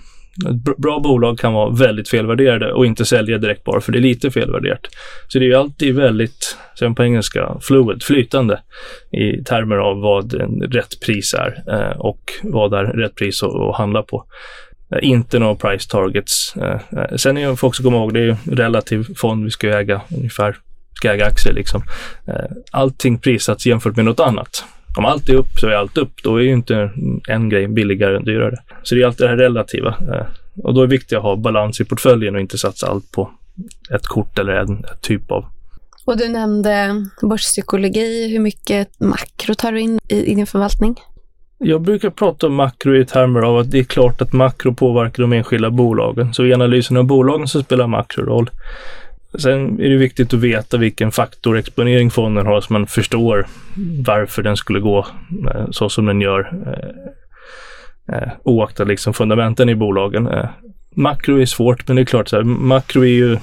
Bra 0.77 0.99
bolag 0.99 1.39
kan 1.39 1.53
vara 1.53 1.69
väldigt 1.69 2.09
felvärderade 2.09 2.73
och 2.73 2.85
inte 2.85 3.05
sälja 3.05 3.37
direkt 3.37 3.63
bara 3.63 3.81
för 3.81 3.91
det 3.91 3.99
är 3.99 4.01
lite 4.01 4.31
felvärderat. 4.31 4.81
Så 5.27 5.39
det 5.39 5.51
är 5.51 5.55
alltid 5.55 5.95
väldigt, 5.95 6.54
Sen 6.79 6.95
på 6.95 7.03
engelska, 7.03 7.57
fluid, 7.61 8.03
flytande 8.03 8.61
i 9.11 9.43
termer 9.43 9.75
av 9.75 9.99
vad 9.99 10.33
en 10.33 10.61
rätt 10.61 10.99
pris 11.05 11.33
är 11.33 11.63
eh, 11.73 11.97
och 11.97 12.19
vad 12.43 12.73
är 12.73 12.83
rätt 12.83 13.15
pris 13.15 13.43
att, 13.43 13.55
att 13.55 13.75
handla 13.75 14.03
på. 14.03 14.25
Eh, 14.91 14.99
inte 15.01 15.39
några 15.39 15.55
price 15.55 15.89
targets. 15.89 16.55
Eh, 16.57 16.79
eh. 16.99 17.15
sen 17.15 17.37
är, 17.37 17.55
får 17.55 17.67
också 17.67 17.83
komma 17.83 17.97
ihåg, 17.97 18.13
det 18.13 18.19
är 18.19 18.37
relativ 18.51 19.07
fond 19.17 19.43
vi 19.43 19.51
ska 19.51 19.69
äga 19.79 20.01
ungefär, 20.17 20.57
ska 20.93 21.13
äga 21.13 21.25
aktier 21.25 21.53
liksom. 21.53 21.81
Eh, 22.27 22.51
allting 22.71 23.19
prisats 23.19 23.65
jämfört 23.65 23.95
med 23.95 24.05
något 24.05 24.19
annat. 24.19 24.65
Om 24.97 25.05
allt 25.05 25.29
är 25.29 25.35
upp 25.35 25.59
så 25.59 25.67
är 25.67 25.73
allt 25.73 25.97
upp. 25.97 26.23
Då 26.23 26.37
är 26.37 26.43
ju 26.43 26.51
inte 26.51 26.91
en 27.27 27.49
grej 27.49 27.67
billigare 27.67 28.15
än 28.17 28.23
dyrare. 28.23 28.57
Så 28.83 28.95
det 28.95 29.01
är 29.01 29.05
alltid 29.05 29.25
det 29.25 29.29
här 29.29 29.37
relativa. 29.37 29.89
Eh. 29.89 30.25
Och 30.63 30.73
då 30.73 30.81
är 30.81 30.87
det 30.87 30.91
viktigt 30.91 31.17
att 31.17 31.23
ha 31.23 31.35
balans 31.35 31.81
i 31.81 31.85
portföljen 31.85 32.35
och 32.35 32.41
inte 32.41 32.57
satsa 32.57 32.87
allt 32.87 33.11
på 33.11 33.29
ett 33.91 34.07
kort 34.07 34.39
eller 34.39 34.53
en 34.53 34.85
typ 35.01 35.31
av. 35.31 35.45
Och 36.05 36.17
du 36.17 36.29
nämnde 36.29 37.05
börspsykologi. 37.21 38.27
Hur 38.31 38.39
mycket 38.39 38.99
makro 38.99 39.53
tar 39.53 39.71
du 39.71 39.79
in 39.79 39.99
i, 40.09 40.31
i 40.31 40.35
din 40.35 40.47
förvaltning? 40.47 40.95
Jag 41.57 41.81
brukar 41.81 42.09
prata 42.09 42.47
om 42.47 42.55
makro 42.55 42.95
i 42.95 43.05
termer 43.05 43.41
av 43.41 43.57
att 43.57 43.71
det 43.71 43.79
är 43.79 43.83
klart 43.83 44.21
att 44.21 44.33
makro 44.33 44.73
påverkar 44.73 45.23
de 45.23 45.33
enskilda 45.33 45.69
bolagen. 45.69 46.33
Så 46.33 46.45
i 46.45 46.53
analysen 46.53 46.97
av 46.97 47.03
bolagen 47.03 47.47
så 47.47 47.63
spelar 47.63 47.87
makro 47.87 48.25
roll. 48.25 48.49
Sen 49.37 49.79
är 49.79 49.89
det 49.89 49.97
viktigt 49.97 50.33
att 50.33 50.39
veta 50.39 50.77
vilken 50.77 51.11
faktorexponering 51.11 52.11
fonden 52.11 52.45
har 52.45 52.61
så 52.61 52.73
man 52.73 52.87
förstår 52.87 53.47
varför 54.05 54.43
den 54.43 54.57
skulle 54.57 54.79
gå 54.79 55.07
eh, 55.55 55.65
så 55.71 55.89
som 55.89 56.05
den 56.05 56.21
gör 56.21 56.53
eh, 56.67 58.17
eh, 58.17 58.29
oaktat 58.43 58.87
liksom 58.87 59.13
fundamenten 59.13 59.69
i 59.69 59.75
bolagen. 59.75 60.29
makro 60.95 61.41
är 61.41 61.45
svårt, 61.45 61.87
men 61.87 61.95
det 61.95 62.01
är 62.01 62.05
klart 62.05 62.27
så 62.27 62.35
här, 62.35 62.43
makro 62.43 63.01
är 63.01 63.09
ju 63.09 63.37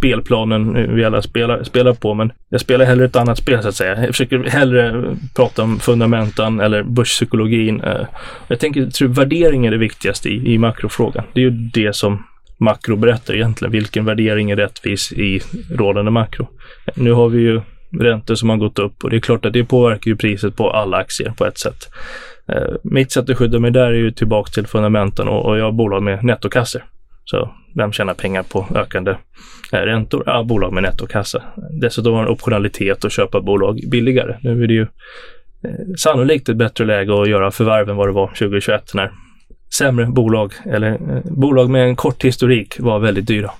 spelplanen 0.00 0.94
vi 0.96 1.04
alla 1.04 1.22
spelar, 1.22 1.62
spelar 1.62 1.92
på, 1.92 2.14
men 2.14 2.32
jag 2.48 2.60
spelar 2.60 2.84
hellre 2.84 3.04
ett 3.04 3.16
annat 3.16 3.38
spel 3.38 3.62
så 3.62 3.68
att 3.68 3.74
säga. 3.74 4.00
Jag 4.00 4.06
försöker 4.06 4.38
hellre 4.38 5.16
prata 5.36 5.62
om 5.62 5.78
fundamentan 5.78 6.60
eller 6.60 6.82
börspsykologin. 6.82 7.80
Eh. 7.80 8.06
Jag 8.48 8.60
tänker, 8.60 8.86
tror 8.86 9.08
värdering 9.08 9.66
är 9.66 9.70
det 9.70 9.76
viktigaste 9.76 10.28
i, 10.28 10.54
i 10.54 10.58
makrofrågan. 10.58 11.24
Det 11.32 11.40
är 11.40 11.44
ju 11.44 11.50
det 11.50 11.96
som 11.96 12.24
makro 12.58 12.96
berättar 12.96 13.34
egentligen. 13.34 13.72
Vilken 13.72 14.04
värdering 14.04 14.50
är 14.50 14.56
rättvis 14.56 15.12
i 15.12 15.40
rådande 15.70 16.10
makro? 16.10 16.48
Nu 16.94 17.12
har 17.12 17.28
vi 17.28 17.40
ju 17.40 17.60
räntor 18.00 18.34
som 18.34 18.48
har 18.48 18.56
gått 18.56 18.78
upp 18.78 19.04
och 19.04 19.10
det 19.10 19.16
är 19.16 19.20
klart 19.20 19.44
att 19.44 19.52
det 19.52 19.64
påverkar 19.64 20.10
ju 20.10 20.16
priset 20.16 20.56
på 20.56 20.70
alla 20.70 20.96
aktier 20.96 21.32
på 21.36 21.46
ett 21.46 21.58
sätt. 21.58 21.88
Eh, 22.48 22.74
mitt 22.82 23.12
sätt 23.12 23.30
att 23.30 23.38
skydda 23.38 23.58
mig 23.58 23.70
där 23.70 23.86
är 23.86 23.94
ju 23.94 24.10
tillbaka 24.10 24.50
till 24.50 24.66
fundamenten 24.66 25.28
och, 25.28 25.46
och 25.46 25.58
jag 25.58 25.64
har 25.64 25.72
bolag 25.72 26.02
med 26.02 26.24
nettokassor. 26.24 26.82
Så 27.24 27.50
vem 27.74 27.92
tjänar 27.92 28.14
pengar 28.14 28.42
på 28.42 28.66
ökande 28.74 29.10
eh, 29.72 29.78
räntor? 29.78 30.22
Ja, 30.26 30.44
bolag 30.44 30.72
med 30.72 30.82
nettokassa. 30.82 31.42
Dessutom 31.80 32.14
har 32.14 32.22
en 32.22 32.28
optionalitet 32.28 33.04
att 33.04 33.12
köpa 33.12 33.40
bolag 33.40 33.80
billigare. 33.90 34.36
Nu 34.42 34.62
är 34.62 34.66
det 34.66 34.74
ju 34.74 34.86
eh, 35.64 35.70
sannolikt 35.98 36.48
ett 36.48 36.56
bättre 36.56 36.84
läge 36.84 37.22
att 37.22 37.28
göra 37.28 37.50
förvärv 37.50 37.90
än 37.90 37.96
vad 37.96 38.08
det 38.08 38.12
var 38.12 38.26
2021 38.26 38.94
när 38.94 39.10
sämre 39.78 40.06
bolag 40.06 40.52
eller 40.64 40.90
eh, 40.92 41.22
bolag 41.24 41.70
med 41.70 41.88
en 41.88 41.96
kort 41.96 42.24
historik 42.24 42.80
var 42.80 42.98
väldigt 42.98 43.26
dyra. 43.26 43.50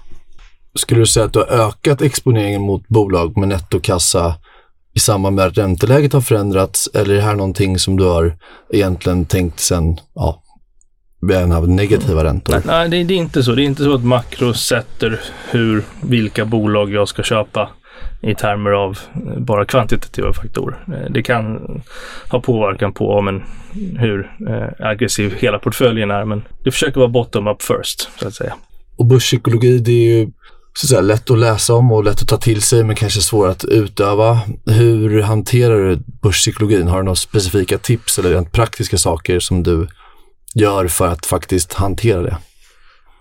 Skulle 0.75 1.00
du 1.00 1.07
säga 1.07 1.26
att 1.26 1.33
du 1.33 1.38
har 1.38 1.69
ökat 1.69 2.02
exponeringen 2.02 2.62
mot 2.62 2.88
bolag 2.88 3.37
med 3.37 3.49
nettokassa 3.49 4.35
i 4.95 4.99
samband 4.99 5.37
med 5.37 5.47
att 5.47 5.59
ränteläget 5.59 6.12
har 6.12 6.21
förändrats 6.21 6.88
eller 6.95 7.14
är 7.14 7.17
det 7.17 7.23
här 7.23 7.35
någonting 7.35 7.79
som 7.79 7.97
du 7.97 8.05
har 8.05 8.37
egentligen 8.71 9.25
tänkt 9.25 9.61
sen, 9.61 9.97
ja, 10.14 10.43
har 11.23 11.47
haft 11.47 11.69
negativa 11.69 12.25
räntor? 12.25 12.53
Nej, 12.53 12.62
nej 12.67 12.89
det, 12.89 13.05
det, 13.05 13.15
är 13.15 13.19
inte 13.19 13.43
så. 13.43 13.55
Det 13.55 13.62
är 13.62 13.65
inte 13.65 13.85
så 13.85 13.95
att 13.95 14.05
makro 14.05 14.55
sätter 14.55 15.21
hur, 15.50 15.83
vilka 16.03 16.45
bolag 16.45 16.93
jag 16.93 17.09
ska 17.09 17.23
köpa 17.23 17.71
i 18.23 18.35
termer 18.35 18.71
av 18.71 18.99
eh, 19.15 19.39
bara 19.39 19.65
kvantitativa 19.65 20.33
faktorer. 20.33 20.85
Eh, 20.89 21.11
det 21.11 21.23
kan 21.23 21.59
ha 22.29 22.41
påverkan 22.41 22.93
på 22.93 23.23
men, 23.23 23.43
hur 23.99 24.33
eh, 24.49 24.87
aggressiv 24.87 25.35
hela 25.39 25.59
portföljen 25.59 26.11
är, 26.11 26.25
men 26.25 26.43
det 26.65 26.71
försöker 26.71 27.00
vara 27.00 27.09
bottom 27.09 27.49
up 27.49 27.62
first, 27.62 28.09
så 28.21 28.29
att 28.29 28.35
säga. 28.35 28.55
Och 28.97 29.07
börspsykologi, 29.07 29.79
det 29.79 29.93
är 29.93 30.19
ju 30.19 30.31
så 30.75 30.87
att 30.87 30.89
säga, 30.89 31.00
lätt 31.00 31.31
att 31.31 31.39
läsa 31.39 31.75
om 31.75 31.93
och 31.93 32.05
lätt 32.05 32.23
att 32.23 32.29
ta 32.29 32.37
till 32.37 32.62
sig, 32.62 32.85
men 32.85 32.97
kanske 32.97 33.21
svårt 33.21 33.49
att 33.49 33.65
utöva. 33.65 34.41
Hur 34.67 35.23
hanterar 35.23 35.89
du 35.89 35.99
börspsykologin? 36.23 36.89
Har 36.89 36.97
du 36.97 37.03
några 37.05 37.17
specifika 37.17 37.79
tips 37.79 38.19
eller 38.19 38.31
rent 38.31 38.53
praktiska 38.53 38.99
saker 38.99 39.41
som 39.41 39.62
du 39.62 39.89
gör 40.54 40.88
för 40.88 41.09
att 41.09 41.26
faktiskt 41.26 41.75
hantera 41.75 42.23
det? 42.23 42.37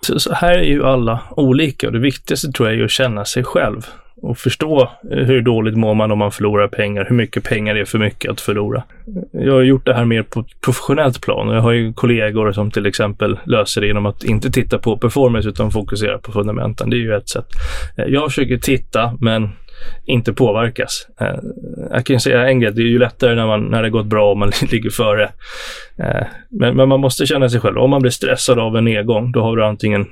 Så, 0.02 0.20
så 0.20 0.34
här 0.34 0.58
är 0.58 0.64
ju 0.64 0.86
alla 0.86 1.20
olika 1.30 1.88
och 1.88 1.94
det 1.94 2.00
viktigaste 2.00 2.52
tror 2.52 2.70
jag 2.70 2.80
är 2.80 2.84
att 2.84 2.92
känna 2.92 3.26
sig 3.26 3.44
själv 3.44 3.88
och 4.22 4.38
förstå 4.38 4.92
hur 5.10 5.42
dåligt 5.42 5.78
mår 5.78 5.94
man 5.94 6.12
om 6.12 6.20
man 6.20 6.32
förlorar 6.32 6.68
pengar, 6.68 7.06
hur 7.10 7.16
mycket 7.16 7.44
pengar 7.44 7.74
det 7.74 7.80
är 7.80 7.86
för 7.86 8.00
mycket 8.00 8.32
att 8.32 8.42
förlora. 8.42 8.84
Jag 9.32 9.54
har 9.54 9.62
gjort 9.62 9.86
det 9.86 9.94
här 9.94 10.06
mer 10.06 10.24
på 10.24 10.40
ett 10.40 10.62
professionellt 10.62 11.22
plan 11.22 11.50
och 11.50 11.56
jag 11.56 11.62
har 11.62 11.72
ju 11.72 11.94
kollegor 11.94 12.52
som 12.52 12.72
till 12.72 12.86
exempel 12.86 13.40
löser 13.46 13.82
det 13.82 13.88
genom 13.88 14.06
att 14.06 14.24
inte 14.24 14.52
titta 14.52 14.78
på 14.78 14.98
performance 14.98 15.50
utan 15.50 15.72
fokusera 15.72 16.18
på 16.18 16.32
fundamenten. 16.32 16.90
Det 16.90 16.96
är 16.96 17.00
ju 17.00 17.16
ett 17.16 17.30
sätt. 17.30 17.48
Jag 17.96 18.30
försöker 18.30 18.58
titta 18.58 19.18
men 19.20 19.50
inte 20.06 20.34
påverkas. 20.34 21.08
Eh, 21.22 21.40
jag 21.92 22.06
kan 22.06 22.20
säga 22.20 22.48
en 22.48 22.60
grej, 22.60 22.72
det 22.74 22.82
är 22.82 22.86
ju 22.86 23.00
lättare 23.00 23.36
när, 23.36 23.48
man, 23.48 23.64
när 23.64 23.84
det 23.84 23.90
gått 23.90 24.06
bra 24.06 24.32
och 24.32 24.38
man 24.38 24.52
ligger 24.72 24.90
före. 24.90 25.24
Eh, 25.98 26.28
men, 26.50 26.76
men 26.76 26.90
man 26.90 27.00
måste 27.00 27.26
känna 27.26 27.50
sig 27.50 27.60
själv. 27.60 27.78
Om 27.78 27.90
man 27.90 28.02
blir 28.02 28.12
stressad 28.12 28.60
av 28.60 28.78
en 28.78 28.86
nedgång, 28.86 29.32
då 29.32 29.42
har 29.42 29.58
du 29.58 29.66
antingen 29.66 30.08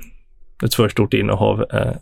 ett 0.64 0.74
för 0.74 0.88
stort 0.88 1.14
innehav 1.14 1.64
eh, 1.72 1.92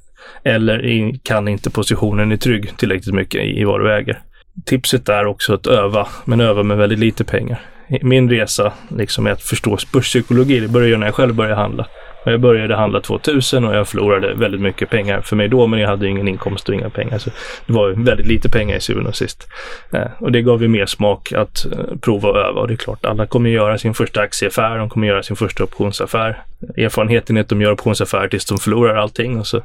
eller 0.45 1.15
kan 1.23 1.49
inte 1.49 1.71
positionen 1.71 2.33
i 2.33 2.39
trygg 2.39 2.77
tillräckligt 2.77 3.15
mycket 3.15 3.45
i 3.45 3.65
vad 3.65 3.81
du 3.81 3.95
äger. 3.95 4.19
Tipset 4.65 5.09
är 5.09 5.27
också 5.27 5.55
att 5.55 5.67
öva, 5.67 6.07
men 6.25 6.41
öva 6.41 6.63
med 6.63 6.77
väldigt 6.77 6.99
lite 6.99 7.25
pengar. 7.25 7.61
Min 8.03 8.31
resa 8.31 8.73
liksom 8.89 9.27
är 9.27 9.31
att 9.31 9.43
förstå 9.43 9.79
börspsykologi, 9.93 10.61
det 10.61 10.69
började 10.69 10.91
jag 10.91 11.01
när 11.01 11.07
jag 11.07 11.15
själv 11.15 11.35
började 11.35 11.57
handla. 11.57 11.87
Jag 12.31 12.41
började 12.41 12.77
handla 12.77 13.01
2000 13.01 13.65
och 13.65 13.75
jag 13.75 13.89
förlorade 13.89 14.35
väldigt 14.35 14.61
mycket 14.61 14.91
pengar 14.91 15.21
för 15.21 15.37
mig 15.37 15.49
då, 15.49 15.67
men 15.67 15.81
jag 15.81 15.89
hade 15.89 16.09
ingen 16.09 16.29
inkomst 16.29 16.69
och 16.69 16.75
inga 16.75 16.91
pengar. 16.91 17.19
Så 17.19 17.31
det 17.67 17.73
var 17.73 17.91
väldigt 17.91 18.27
lite 18.27 18.49
pengar 18.49 18.77
i 18.77 18.81
syvende 18.81 19.09
och 19.09 19.17
sist. 19.17 19.49
Eh, 19.93 20.07
och 20.19 20.33
det 20.33 20.43
gav 20.43 20.63
ju 20.63 20.69
mer 20.69 20.87
smak 20.87 21.33
att 21.33 21.67
eh, 21.73 21.97
prova 22.01 22.29
och 22.29 22.37
öva 22.37 22.61
och 22.61 22.69
det 22.69 22.75
är 22.75 22.77
klart, 22.77 23.05
alla 23.05 23.27
kommer 23.27 23.51
göra 23.51 23.79
sin 23.79 23.95
första 23.95 24.21
aktieaffär, 24.21 24.79
de 24.79 24.89
kommer 24.89 25.07
göra 25.07 25.23
sin 25.23 25.37
första 25.37 25.65
optionsaffär. 25.65 26.43
Erfarenheten 26.77 27.37
är 27.37 27.41
att 27.41 27.49
de 27.49 27.61
gör 27.61 27.73
optionsaffär 27.73 28.29
tills 28.29 28.45
de 28.45 28.59
förlorar 28.59 28.97
allting 28.97 29.39
och 29.39 29.47
så 29.47 29.57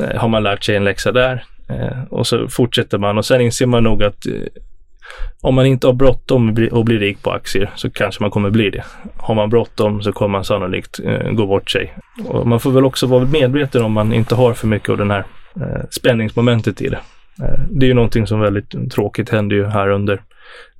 eh, 0.00 0.16
har 0.16 0.28
man 0.28 0.42
lärt 0.42 0.64
sig 0.64 0.76
en 0.76 0.84
läxa 0.84 1.12
där. 1.12 1.44
Och 2.08 2.26
så 2.26 2.48
fortsätter 2.48 2.98
man 2.98 3.18
och 3.18 3.24
sen 3.24 3.40
inser 3.40 3.66
man 3.66 3.84
nog 3.84 4.02
att 4.02 4.26
om 5.42 5.54
man 5.54 5.66
inte 5.66 5.86
har 5.86 5.94
bråttom 5.94 6.68
och 6.72 6.84
blir 6.84 6.98
rik 6.98 7.22
på 7.22 7.30
aktier 7.30 7.70
så 7.76 7.90
kanske 7.90 8.22
man 8.22 8.30
kommer 8.30 8.50
bli 8.50 8.70
det. 8.70 8.84
Har 9.16 9.34
man 9.34 9.50
bråttom 9.50 10.02
så 10.02 10.12
kommer 10.12 10.32
man 10.32 10.44
sannolikt 10.44 11.00
eh, 11.04 11.30
gå 11.30 11.46
bort 11.46 11.70
sig. 11.70 11.94
Och 12.24 12.46
man 12.46 12.60
får 12.60 12.70
väl 12.70 12.84
också 12.84 13.06
vara 13.06 13.24
medveten 13.24 13.82
om 13.82 13.92
man 13.92 14.12
inte 14.12 14.34
har 14.34 14.54
för 14.54 14.66
mycket 14.66 14.88
av 14.88 14.98
den 14.98 15.10
här 15.10 15.24
eh, 15.56 15.82
spänningsmomentet 15.90 16.82
i 16.82 16.88
det. 16.88 17.00
Eh, 17.42 17.60
det 17.70 17.86
är 17.86 17.88
ju 17.88 17.94
någonting 17.94 18.26
som 18.26 18.40
väldigt 18.40 18.92
tråkigt 18.92 19.30
händer 19.30 19.56
ju 19.56 19.66
här 19.66 19.88
under 19.88 20.22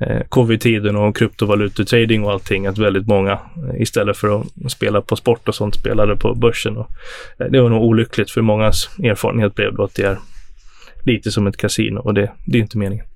eh, 0.01 0.21
covid-tiden 0.29 0.97
och 0.97 1.17
kryptovalututrading 1.17 2.25
och 2.25 2.33
allting, 2.33 2.67
att 2.67 2.79
väldigt 2.79 3.07
många 3.07 3.33
eh, 3.33 3.83
istället 3.83 4.17
för 4.17 4.41
att 4.41 4.73
spela 4.73 5.01
på 5.01 5.17
sport 5.17 5.49
och 5.49 5.55
sånt 5.55 5.75
spelade 5.75 6.17
på 6.17 6.35
börsen. 6.35 6.77
Och, 6.77 6.91
eh, 7.39 7.47
det 7.47 7.61
var 7.61 7.69
nog 7.69 7.83
olyckligt 7.83 8.31
för 8.31 8.43
mångas 8.43 8.91
erfarenhet 9.03 9.55
blev 9.55 9.75
då 9.75 9.85
att 9.85 9.95
det 9.95 10.03
är 10.03 10.19
lite 11.05 11.31
som 11.31 11.47
ett 11.47 11.57
kasino 11.57 12.01
och 12.01 12.15
det, 12.15 12.33
det 12.47 12.59
är 12.59 12.63
inte 12.63 12.79
meningen. 12.79 13.07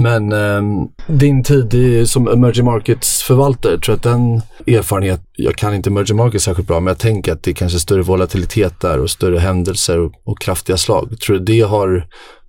Men 0.00 0.32
eh, 0.32 0.62
din 1.06 1.42
tid 1.42 1.74
i, 1.74 2.06
som 2.06 2.28
emerging 2.28 2.64
markets 2.64 3.22
förvaltare, 3.22 3.78
tror 3.78 3.94
att 3.94 4.02
den 4.02 4.42
erfarenhet, 4.66 5.20
jag 5.32 5.56
kan 5.56 5.74
inte 5.74 5.90
emerging 5.90 6.16
markets 6.16 6.44
särskilt 6.44 6.68
bra, 6.68 6.80
men 6.80 6.86
jag 6.86 6.98
tänker 6.98 7.32
att 7.32 7.42
det 7.42 7.50
är 7.50 7.54
kanske 7.54 7.78
större 7.78 8.02
volatilitet 8.02 8.80
där 8.80 8.98
och 8.98 9.10
större 9.10 9.38
händelser 9.38 9.98
och, 9.98 10.12
och 10.24 10.40
kraftiga 10.40 10.76
slag. 10.76 11.20
Tror 11.20 11.38
du 11.38 11.44
det 11.44 11.60
har 11.60 12.06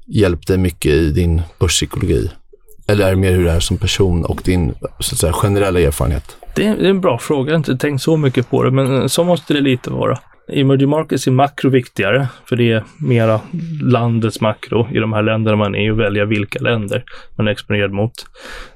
hjälpt 0.08 0.48
dig 0.48 0.58
mycket 0.58 0.92
i 0.92 1.12
din 1.12 1.42
börspsykologi? 1.60 2.30
Eller 2.88 3.06
är 3.06 3.10
det 3.10 3.16
mer 3.16 3.32
hur 3.32 3.44
du 3.44 3.50
är 3.50 3.60
som 3.60 3.78
person 3.78 4.26
och 4.26 4.42
din 4.46 4.74
så 5.00 5.16
att 5.16 5.20
säga, 5.20 5.34
generella 5.34 5.80
erfarenhet? 5.80 6.38
Det 6.56 6.66
är, 6.66 6.78
det 6.78 6.86
är 6.86 6.90
en 6.90 7.02
bra 7.02 7.18
fråga. 7.18 7.50
Jag 7.50 7.54
har 7.54 7.58
inte 7.58 7.78
tänkt 7.78 8.02
så 8.02 8.18
mycket 8.18 8.50
på 8.50 8.64
det, 8.64 8.72
men 8.72 9.02
eh, 9.02 9.08
så 9.08 9.24
måste 9.24 9.54
det 9.54 9.62
lite 9.62 9.90
vara. 9.90 10.20
Emerging 10.48 10.90
markets 10.90 11.28
är 11.28 11.32
makro 11.32 11.70
viktigare, 11.70 12.28
för 12.46 12.56
det 12.56 12.72
är 12.72 12.84
mera 13.00 13.42
landets 13.82 14.42
makro 14.42 14.88
i 14.92 15.00
de 15.00 15.14
här 15.14 15.24
länderna 15.24 15.58
man 15.58 15.76
är 15.76 15.92
och 15.92 16.00
välja 16.00 16.26
vilka 16.26 16.60
länder 16.60 17.04
man 17.38 17.48
är 17.48 17.52
exponerad 17.52 17.92
mot. 17.92 18.14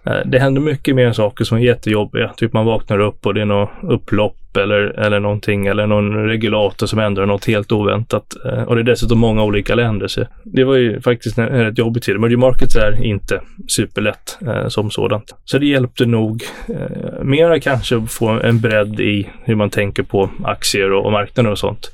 Eh, 0.05 0.17
det 0.25 0.39
händer 0.39 0.61
mycket 0.61 0.95
mer 0.95 1.11
saker 1.11 1.45
som 1.45 1.57
är 1.57 1.61
jättejobbiga, 1.61 2.33
typ 2.37 2.53
man 2.53 2.65
vaknar 2.65 2.99
upp 2.99 3.25
och 3.25 3.33
det 3.33 3.41
är 3.41 3.45
något 3.45 3.69
upplopp 3.81 4.57
eller, 4.57 4.99
eller 4.99 5.19
någonting 5.19 5.67
eller 5.67 5.87
någon 5.87 6.27
regulator 6.27 6.87
som 6.87 6.99
ändrar 6.99 7.25
något 7.25 7.45
helt 7.45 7.71
oväntat. 7.71 8.33
Eh, 8.45 8.63
och 8.63 8.75
det 8.75 8.81
är 8.81 8.83
dessutom 8.83 9.19
många 9.19 9.43
olika 9.43 9.75
länder. 9.75 10.07
Så 10.07 10.25
det 10.43 10.63
var 10.63 10.75
ju 10.75 11.01
faktiskt 11.01 11.37
en 11.37 11.47
rätt 11.47 11.77
jobbig 11.77 12.03
tid. 12.03 12.15
Emerging 12.15 12.39
markets 12.39 12.75
är 12.75 13.03
inte 13.03 13.41
superlätt 13.67 14.37
eh, 14.47 14.67
som 14.67 14.91
sådant. 14.91 15.35
Så 15.45 15.57
det 15.57 15.65
hjälpte 15.65 16.05
nog 16.05 16.43
eh, 16.69 17.23
mera 17.23 17.59
kanske 17.59 17.97
att 17.97 18.11
få 18.11 18.27
en 18.27 18.59
bredd 18.59 18.99
i 18.99 19.29
hur 19.43 19.55
man 19.55 19.69
tänker 19.69 20.03
på 20.03 20.29
aktier 20.43 20.91
och, 20.91 21.05
och 21.05 21.11
marknader 21.11 21.51
och 21.51 21.59
sånt. 21.59 21.91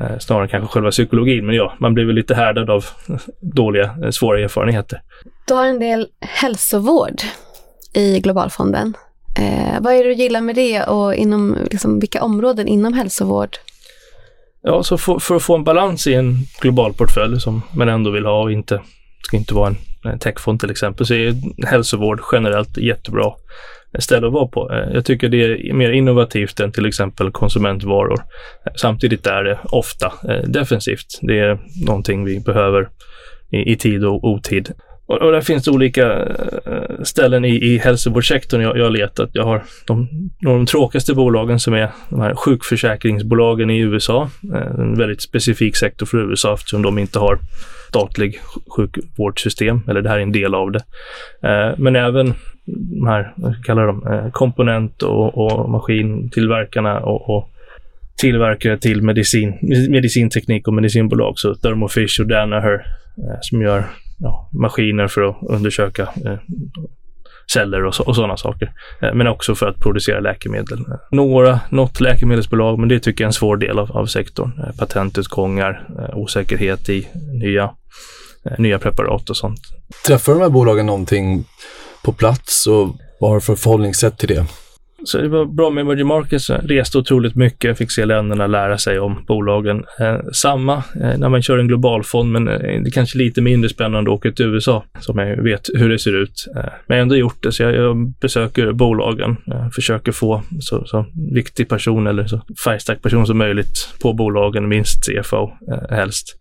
Eh, 0.00 0.18
snarare 0.18 0.48
kanske 0.48 0.72
själva 0.72 0.90
psykologin. 0.90 1.46
Men 1.46 1.54
ja, 1.54 1.74
man 1.78 1.94
blir 1.94 2.04
väl 2.04 2.14
lite 2.14 2.34
härdad 2.34 2.70
av 2.70 2.84
dåliga, 3.40 3.96
eh, 4.04 4.10
svåra 4.10 4.40
erfarenheter. 4.40 5.02
Du 5.46 5.54
har 5.54 5.66
en 5.66 5.78
del 5.78 6.08
hälsovård 6.20 7.22
i 7.94 8.20
Globalfonden. 8.20 8.94
Eh, 9.38 9.80
vad 9.80 9.92
är 9.92 10.04
det 10.04 10.08
du 10.08 10.14
gillar 10.14 10.40
med 10.40 10.54
det 10.54 10.82
och 10.82 11.14
inom, 11.14 11.56
liksom, 11.70 12.00
vilka 12.00 12.22
områden 12.22 12.68
inom 12.68 12.92
hälsovård? 12.92 13.56
Ja, 14.62 14.82
så 14.82 14.98
för, 14.98 15.18
för, 15.18 15.36
att 15.36 15.42
få 15.42 15.54
en 15.54 15.64
balans 15.64 16.06
i 16.06 16.14
en 16.14 16.36
global 16.60 16.94
portfölj 16.94 17.40
som 17.40 17.62
man 17.72 17.88
ändå 17.88 18.10
vill 18.10 18.26
ha 18.26 18.42
och 18.42 18.52
inte 18.52 18.80
ska 19.22 19.36
inte 19.36 19.54
vara 19.54 19.68
en 19.68 19.76
Eh, 20.08 20.18
techfond 20.18 20.60
till 20.60 20.70
exempel, 20.70 21.06
så 21.06 21.14
är 21.14 21.34
hälsovård 21.66 22.20
generellt 22.32 22.76
jättebra 22.76 23.32
ställe 23.98 24.26
att 24.26 24.32
vara 24.32 24.46
på. 24.46 24.72
Eh, 24.72 24.94
jag 24.94 25.04
tycker 25.04 25.28
det 25.28 25.44
är 25.44 25.72
mer 25.72 25.90
innovativt 25.90 26.60
än 26.60 26.72
till 26.72 26.86
exempel 26.86 27.30
konsumentvaror. 27.30 28.20
Eh, 28.66 28.72
samtidigt 28.76 29.26
är 29.26 29.44
det 29.44 29.58
ofta 29.64 30.12
defensivt. 30.46 31.18
Det 31.22 31.38
är 31.38 31.58
någonting 31.86 32.24
vi 32.24 32.40
behöver 32.40 32.88
i, 33.50 33.76
tid 33.76 34.04
och 34.04 34.24
otid. 34.24 34.72
Och, 35.06 35.22
och 35.22 35.32
där 35.32 35.40
finns 35.40 35.64
det 35.64 35.70
olika 35.70 36.28
ställen 37.02 37.44
i, 37.44 37.64
i 37.64 37.78
hälsovårdssektorn 37.78 38.60
jag, 38.60 38.78
jag 38.78 38.84
har 38.84 38.90
letat. 38.90 39.30
Jag 39.32 39.44
har 39.44 39.62
de, 39.86 40.08
de 40.40 40.66
tråkigaste 40.66 41.14
bolagen 41.14 41.60
som 41.60 41.74
är 41.74 41.90
de 42.08 42.20
här 42.20 42.34
sjukförsäkringsbolagen 42.34 43.70
i 43.70 43.78
USA. 43.78 44.30
En 44.78 44.98
väldigt 44.98 45.22
specifik 45.22 45.76
sektor 45.76 46.06
för 46.06 46.30
USA 46.30 46.54
eftersom 46.54 46.82
de 46.82 46.98
inte 46.98 47.18
har 47.18 47.38
statlig 47.88 48.40
sjukvårdssystem, 48.76 49.80
eller 49.88 50.02
det 50.02 50.08
här 50.08 50.18
är 50.18 50.22
en 50.22 50.32
del 50.32 50.54
av 50.54 50.72
det. 50.72 50.80
Eh, 51.42 51.78
men 51.78 51.96
även 51.96 52.34
de 52.66 53.06
här, 53.06 53.32
vad 53.36 53.52
ska 53.52 53.60
de, 53.60 53.64
kalla 53.64 53.82
dem, 53.82 54.06
eh, 54.06 54.30
komponent 54.30 55.02
och, 55.02 55.38
och 55.38 55.70
maskintillverkarna 55.70 57.00
och, 57.00 57.36
och 57.36 57.50
tillverkare 58.18 58.78
till 58.78 59.02
medicin, 59.02 59.58
medicinteknik 59.90 60.68
och 60.68 60.74
medicinbolag. 60.74 61.38
Så 61.38 61.54
Thermo 61.54 61.88
Fisher 61.88 62.24
och 62.24 62.28
Danaher 62.28 62.74
eh, 63.18 63.38
som 63.40 63.62
gör 63.62 63.84
ja, 64.18 64.50
maskiner 64.52 65.08
för 65.08 65.22
att 65.22 65.36
undersöka 65.42 66.02
eh, 66.02 66.38
celler 67.52 67.84
och, 67.84 67.94
så, 67.94 68.02
och 68.02 68.14
sådana 68.14 68.36
saker. 68.36 68.72
Eh, 69.02 69.14
men 69.14 69.26
också 69.26 69.54
för 69.54 69.66
att 69.66 69.80
producera 69.80 70.20
läkemedel. 70.20 70.84
Några, 71.10 71.60
något 71.70 72.00
läkemedelsbolag, 72.00 72.78
men 72.78 72.88
det 72.88 73.00
tycker 73.00 73.24
jag 73.24 73.26
är 73.26 73.28
en 73.28 73.32
svår 73.32 73.56
del 73.56 73.78
av, 73.78 73.92
av 73.92 74.06
sektorn. 74.06 74.52
Eh, 74.58 74.76
Patentutgångar, 74.78 75.86
eh, 75.98 76.18
osäkerhet 76.18 76.88
i 76.88 77.08
nya, 77.42 77.70
nya 78.58 78.78
preparat 78.78 79.30
och 79.30 79.36
sånt. 79.36 79.60
Träffar 80.06 80.32
de 80.32 80.42
här 80.42 80.48
bolagen 80.48 80.86
någonting 80.86 81.44
på 82.04 82.12
plats 82.12 82.66
och 82.66 82.96
vad 83.20 83.30
har 83.30 83.36
du 83.36 83.40
för 83.40 83.54
förhållningssätt 83.54 84.18
till 84.18 84.28
det? 84.28 84.46
Så 85.04 85.18
det 85.18 85.28
var 85.28 85.44
bra 85.44 85.70
med 85.70 85.82
emerging 85.82 86.06
markets. 86.06 86.50
Reste 86.50 86.98
otroligt 86.98 87.34
mycket, 87.34 87.78
fick 87.78 87.92
se 87.92 88.04
länderna 88.04 88.46
lära 88.46 88.78
sig 88.78 88.98
om 88.98 89.24
bolagen. 89.26 89.84
Eh, 90.00 90.18
samma 90.32 90.74
eh, 90.76 91.18
när 91.18 91.28
man 91.28 91.42
kör 91.42 91.58
en 91.58 91.68
global 91.68 92.04
fond, 92.04 92.32
men 92.32 92.48
eh, 92.48 92.58
det 92.58 92.88
är 92.88 92.90
kanske 92.90 93.18
lite 93.18 93.40
mindre 93.40 93.70
spännande 93.70 94.10
att 94.10 94.16
åka 94.16 94.32
till 94.32 94.46
USA, 94.46 94.84
som 95.00 95.18
jag 95.18 95.42
vet 95.42 95.68
hur 95.74 95.88
det 95.88 95.98
ser 95.98 96.22
ut. 96.22 96.46
Eh, 96.56 96.62
men 96.86 96.96
jag 96.96 96.96
har 96.96 97.02
ändå 97.02 97.16
gjort 97.16 97.42
det, 97.42 97.52
så 97.52 97.62
jag, 97.62 97.74
jag 97.74 98.12
besöker 98.20 98.72
bolagen, 98.72 99.36
eh, 99.52 99.70
försöker 99.70 100.12
få 100.12 100.42
så, 100.60 100.84
så, 100.86 101.06
viktig 101.34 101.68
person 101.68 102.06
eller 102.06 102.26
så 102.26 102.40
färgstark 102.64 103.02
person 103.02 103.26
som 103.26 103.38
möjligt 103.38 103.88
på 104.02 104.12
bolagen, 104.12 104.68
minst 104.68 105.04
CFO 105.04 105.50
eh, 105.72 105.96
helst. 105.96 106.38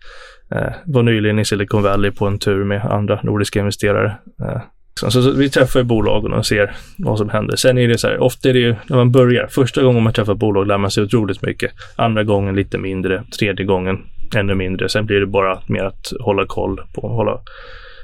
Eh, 0.52 0.74
var 0.86 1.04
nyligen 1.04 1.39
i 1.39 1.46
Silicon 1.46 1.84
Valley 1.84 2.12
på 2.12 2.28
en 2.28 2.39
tur 2.39 2.63
med 2.63 2.86
andra 2.86 3.20
nordiska 3.24 3.60
investerare. 3.60 4.17
Eh, 4.41 4.62
Liksom. 4.97 5.12
Så, 5.12 5.21
så, 5.21 5.31
vi 5.31 5.49
träffar 5.49 5.83
bolagen 5.83 6.33
och 6.33 6.45
ser 6.45 6.75
vad 6.97 7.17
som 7.17 7.29
händer. 7.29 7.55
Sen 7.55 7.77
är 7.77 7.88
det 7.88 7.97
så 7.97 8.07
här, 8.07 8.19
ofta 8.19 8.49
är 8.49 8.53
det 8.53 8.60
ju 8.60 8.75
när 8.88 8.97
man 8.97 9.12
börjar, 9.12 9.47
första 9.47 9.83
gången 9.83 10.03
man 10.03 10.13
träffar 10.13 10.33
bolag 10.33 10.67
lär 10.67 10.77
man 10.77 10.91
sig 10.91 11.03
otroligt 11.03 11.41
mycket. 11.41 11.71
Andra 11.95 12.23
gången 12.23 12.55
lite 12.55 12.77
mindre, 12.77 13.23
tredje 13.39 13.65
gången 13.65 13.97
ännu 14.36 14.55
mindre. 14.55 14.89
Sen 14.89 15.05
blir 15.05 15.19
det 15.19 15.25
bara 15.25 15.60
mer 15.67 15.83
att 15.83 16.12
hålla 16.19 16.45
koll 16.45 16.81
på, 16.93 17.07
hålla 17.07 17.39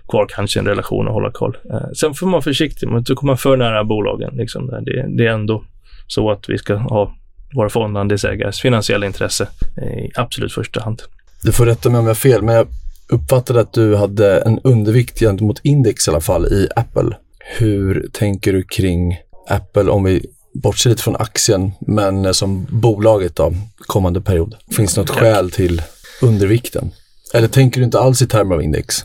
kvar 0.10 0.28
kanske 0.30 0.60
en 0.60 0.68
relation 0.68 1.08
och 1.08 1.14
hålla 1.14 1.32
koll. 1.32 1.58
Eh, 1.72 1.92
sen 1.96 2.14
får 2.14 2.26
man 2.26 2.32
vara 2.32 2.42
försiktig, 2.42 2.88
man 2.88 3.00
inte 3.00 3.14
komma 3.14 3.38
för 3.38 3.58
nära 3.58 3.84
bolagen. 3.84 4.34
Liksom. 4.36 4.68
Det, 4.68 5.08
det, 5.18 5.26
är 5.26 5.32
ändå 5.32 5.64
så 6.08 6.32
att 6.32 6.50
vi 6.50 6.58
ska 6.58 6.76
ha 6.76 7.16
våra 7.54 7.70
fondandelsägares 7.70 8.62
finansiella 8.62 9.06
intresse 9.06 9.48
eh, 9.78 10.06
i 10.06 10.12
absolut 10.16 10.54
första 10.54 10.84
hand. 10.84 11.02
Du 11.44 11.52
får 11.52 11.66
rätta 11.66 11.90
mig 11.90 12.00
om 12.00 12.06
jag 12.06 12.10
har 12.10 12.16
fel, 12.16 12.42
men 12.42 12.56
jag 12.56 12.68
uppfattade 13.14 13.62
att 13.62 13.74
du 13.74 13.96
hade 13.96 14.40
en 14.40 14.60
undervikt 14.64 15.20
gentemot 15.20 15.60
index 15.64 16.08
i 16.08 16.12
alla 16.12 16.22
fall 16.22 16.46
i 16.46 16.68
Apple. 16.76 17.18
Hur 17.58 18.08
tänker 18.14 18.54
du 18.54 18.64
kring 18.64 19.18
Apple 19.50 19.92
om 19.92 20.04
vi 20.04 20.26
bortser 20.54 20.90
lite 20.90 21.04
från 21.04 21.16
aktien, 21.16 21.72
men 21.80 22.34
som 22.34 22.68
bolaget 22.70 23.36
då, 23.36 23.54
kommande 23.78 24.22
period? 24.22 24.56
Finns 24.72 24.94
det 24.94 25.02
något 25.02 25.10
skäl 25.10 25.52
till 25.52 25.82
undervikten? 26.22 26.92
Eller 27.34 27.48
tänker 27.48 27.80
du 27.80 27.86
inte 27.86 28.00
alls 28.00 28.22
i 28.22 28.28
termer 28.28 28.56
av 28.56 28.64
index? 28.64 28.96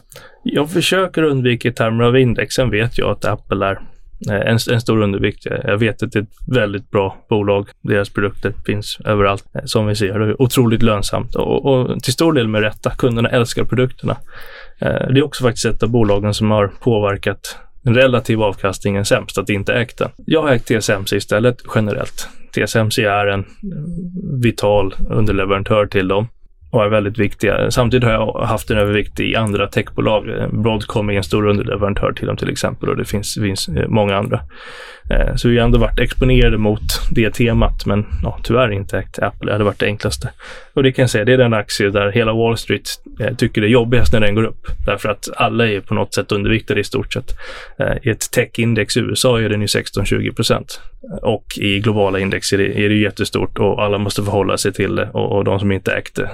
Jag 0.43 0.71
försöker 0.71 1.23
undvika 1.23 1.69
i 1.69 1.73
termer 1.73 2.05
av 2.05 2.19
index. 2.19 2.55
Sen 2.55 2.71
vet 2.71 2.99
jag 2.99 3.11
att 3.11 3.25
Apple 3.25 3.67
är 3.67 3.79
Eh, 4.27 4.35
en, 4.35 4.59
en 4.71 4.81
stor 4.81 5.03
undervikt. 5.03 5.47
Jag 5.47 5.79
vet 5.79 6.03
att 6.03 6.13
det 6.13 6.19
är 6.19 6.23
ett 6.23 6.49
väldigt 6.53 6.91
bra 6.91 7.17
bolag. 7.29 7.69
Deras 7.83 8.11
produkter 8.11 8.53
finns 8.67 8.99
överallt 9.05 9.45
eh, 9.55 9.61
som 9.65 9.87
vi 9.87 9.95
ser. 9.95 10.19
Det 10.19 10.25
är 10.25 10.43
otroligt 10.43 10.83
lönsamt 10.83 11.35
och, 11.35 11.67
och 11.67 12.03
till 12.03 12.13
stor 12.13 12.33
del 12.33 12.49
med 12.49 12.61
rätta. 12.61 12.91
Kunderna 12.91 13.29
älskar 13.29 13.65
produkterna. 13.65 14.17
Eh, 14.79 14.89
det 14.89 15.21
är 15.21 15.25
också 15.25 15.45
faktiskt 15.45 15.67
ett 15.67 15.83
av 15.83 15.89
bolagen 15.89 16.35
som 16.35 16.51
har 16.51 16.67
påverkat 16.81 17.57
den 17.83 17.95
relativa 17.95 18.45
avkastningen 18.45 19.05
sämst, 19.05 19.39
att 19.39 19.49
inte 19.49 19.75
ägt 19.75 19.99
den. 19.99 20.11
Jag 20.27 20.43
har 20.43 20.53
ägt 20.53 20.67
TSMC 20.67 21.17
istället 21.17 21.63
generellt. 21.75 22.29
TSMC 22.53 23.05
är 23.05 23.27
en 23.27 23.45
mm, 23.63 24.41
vital 24.43 24.95
underleverantör 25.11 25.87
till 25.87 26.09
dem 26.09 26.29
och 26.71 26.85
är 26.85 26.89
väldigt 26.89 27.19
viktiga. 27.19 27.71
Samtidigt 27.71 28.05
har 28.05 28.13
jag 28.13 28.33
haft 28.33 28.71
en 28.71 28.79
övervikt 28.79 29.21
i 29.21 29.37
andra 29.37 29.67
techbolag. 29.67 30.49
Broadcom 30.53 31.11
är 31.11 31.15
en 31.15 31.25
stor 31.25 31.47
underleverantör 31.47 32.13
till 32.13 32.27
dem 32.27 32.37
till 32.37 32.51
exempel 32.51 32.89
och 32.89 32.97
det 32.97 33.05
finns, 33.05 33.35
finns 33.35 33.69
eh, 33.69 33.89
många 33.89 34.17
andra. 34.17 34.41
Eh, 35.11 35.35
så 35.37 35.49
vi 35.49 35.59
har 35.59 35.65
ändå 35.65 35.79
varit 35.79 35.99
exponerade 35.99 36.59
mot 36.59 36.81
det 37.11 37.31
temat, 37.31 37.87
men 37.87 38.07
ja, 38.23 38.39
tyvärr 38.43 38.73
inte 38.73 38.99
ägt 38.99 39.19
Apple. 39.19 39.47
Det 39.47 39.53
hade 39.53 39.65
varit 39.65 39.79
det 39.79 39.87
enklaste. 39.87 40.31
Och 40.75 40.83
det 40.83 40.93
kan 40.93 41.03
jag 41.03 41.11
säga, 41.11 41.25
det 41.25 41.33
är 41.33 41.39
den 41.39 41.55
aktie 41.55 41.91
där 41.91 42.11
hela 42.11 42.33
Wall 42.33 42.57
Street 42.57 42.89
eh, 43.21 43.35
tycker 43.35 43.61
det 43.61 43.67
är 43.67 43.71
jobbigast 43.71 44.13
när 44.13 44.21
den 44.21 44.35
går 44.35 44.45
upp. 44.45 44.67
Därför 44.87 45.09
att 45.09 45.29
alla 45.37 45.69
är 45.69 45.81
på 45.81 45.95
något 45.95 46.15
sätt 46.15 46.33
underviktade 46.33 46.81
i 46.81 46.85
stort 46.85 47.13
sett. 47.13 47.35
I 48.03 48.11
ett 48.11 48.31
techindex 48.31 48.97
i 48.97 49.01
USA 49.01 49.41
är 49.41 49.49
den 49.49 49.61
ju 49.61 49.67
16-20 49.67 50.35
procent. 50.35 50.81
Och 51.23 51.59
i 51.59 51.81
globala 51.81 52.19
index 52.19 52.53
är 52.53 52.59
det, 52.59 52.85
är 52.85 52.89
det 52.89 52.95
jättestort 52.95 53.59
och 53.59 53.83
alla 53.83 53.99
måste 53.99 54.23
förhålla 54.23 54.59
sig 54.59 54.73
till 54.73 54.97
det 54.97 55.11
och, 55.13 55.37
och 55.37 55.45
de 55.45 55.61
som 55.61 55.73
inte 55.73 55.93
ägt 55.93 56.15
det 56.15 56.29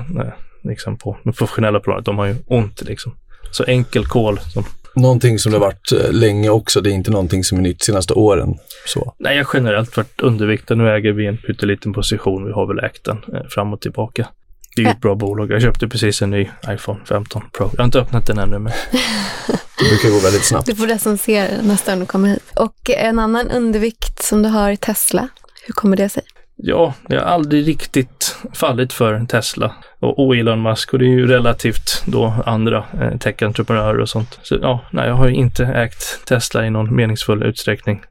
liksom 0.64 0.98
på 0.98 1.16
det 1.24 1.32
professionella 1.32 1.80
planet, 1.80 2.04
de 2.04 2.18
har 2.18 2.26
ju 2.26 2.34
ont 2.46 2.82
liksom. 2.82 3.16
så 3.50 3.64
enkel 3.64 4.06
kol 4.06 4.40
som 4.40 4.64
Någonting 4.96 5.38
som 5.38 5.52
det 5.52 5.58
har 5.58 5.66
varit 5.66 5.92
eh, 5.92 6.12
länge 6.12 6.48
också, 6.48 6.80
det 6.80 6.90
är 6.90 6.92
inte 6.92 7.10
någonting 7.10 7.44
som 7.44 7.58
är 7.58 7.62
nytt 7.62 7.82
senaste 7.82 8.14
åren. 8.14 8.54
Så. 8.86 9.14
Nej, 9.18 9.36
jag 9.36 9.44
har 9.44 9.50
generellt 9.54 9.96
varit 9.96 10.20
underviktad. 10.20 10.74
Nu 10.74 10.90
äger 10.90 11.12
vi 11.12 11.26
en 11.26 11.36
pytteliten 11.36 11.92
position. 11.92 12.46
Vi 12.46 12.52
har 12.52 12.66
väl 12.66 12.78
ägt 12.78 13.04
den 13.04 13.16
eh, 13.16 13.48
fram 13.48 13.72
och 13.72 13.80
tillbaka. 13.80 14.28
Det 14.76 14.82
är 14.82 14.86
ju 14.86 14.90
ett 14.90 15.00
bra 15.00 15.14
bolag. 15.14 15.50
Jag 15.50 15.62
köpte 15.62 15.88
precis 15.88 16.22
en 16.22 16.30
ny 16.30 16.48
iPhone 16.68 17.00
15 17.08 17.42
Pro. 17.52 17.70
Jag 17.72 17.78
har 17.78 17.84
inte 17.84 17.98
öppnat 17.98 18.26
den 18.26 18.38
ännu, 18.38 18.58
men 18.58 18.72
Det 19.78 19.88
brukar 19.88 20.10
gå 20.10 20.18
väldigt 20.18 20.44
snabbt. 20.44 20.66
Du 20.66 20.74
får 20.74 20.86
recensera 20.86 21.48
den 21.48 21.68
nästa 21.68 21.92
gång 21.92 22.00
du 22.00 22.06
kommer 22.06 22.28
hit. 22.28 22.52
Och 22.56 22.90
en 22.90 23.18
annan 23.18 23.50
undervikt 23.50 24.22
som 24.22 24.42
du 24.42 24.48
har 24.48 24.70
i 24.70 24.76
Tesla. 24.76 25.28
Hur 25.66 25.74
kommer 25.74 25.96
det 25.96 26.08
sig? 26.08 26.22
Ja, 26.56 26.94
jag 27.08 27.20
har 27.20 27.26
aldrig 27.26 27.68
riktigt 27.68 28.36
fallit 28.54 28.92
för 28.92 29.26
Tesla 29.26 29.74
och, 30.00 30.36
Elon 30.36 30.62
Musk 30.62 30.92
och 30.92 30.98
det 30.98 31.04
är 31.04 31.08
ju 31.08 31.26
relativt 31.26 32.02
då 32.06 32.34
andra 32.46 32.84
eh, 33.00 33.18
tech-entreprenörer 33.18 34.00
och 34.00 34.08
sånt. 34.08 34.38
Så 34.42 34.58
ja, 34.62 34.80
nej, 34.90 35.08
jag 35.08 35.14
har 35.14 35.28
ju 35.28 35.34
inte 35.34 35.64
ägt 35.64 36.26
Tesla 36.26 36.66
i 36.66 36.70
någon 36.70 36.96
meningsfull 36.96 37.42
utsträckning 37.42 38.02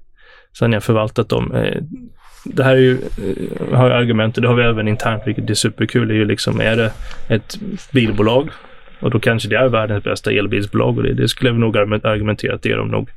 sen 0.58 0.74
jag 0.74 0.84
förvaltat 0.84 1.30
dem. 1.30 1.52
Eh, 1.52 1.82
det 2.46 2.64
här 2.64 2.76
är 2.76 2.80
ju, 2.80 2.94
eh, 2.94 3.78
har 3.78 3.88
ju 3.88 3.94
argument 3.94 4.36
och 4.38 4.42
det 4.42 4.48
har 4.48 4.56
vi 4.56 4.64
även 4.64 4.88
internt, 4.88 5.24
vilket 5.26 5.50
är 5.50 5.54
superkul, 5.54 6.12
är 6.12 6.16
ju 6.16 6.26
liksom, 6.26 6.62
är 6.62 6.76
det 6.76 6.92
ett 7.28 7.58
bilbolag 7.92 8.50
och 9.04 9.12
då 9.12 9.20
kanske 9.20 9.50
det 9.50 9.56
är 9.56 9.68
världens 9.68 10.04
bästa 10.04 10.32
elbilsbolag 10.32 10.98
och 10.98 11.04
det, 11.04 11.14
det 11.14 11.28
skulle 11.28 11.50
jag 11.50 11.60
nog 11.60 11.78
argumentera 11.78 12.56
att 12.56 12.62
det 12.62 12.72
är 12.72 12.78
de 12.78 12.88
nog. 12.88 13.10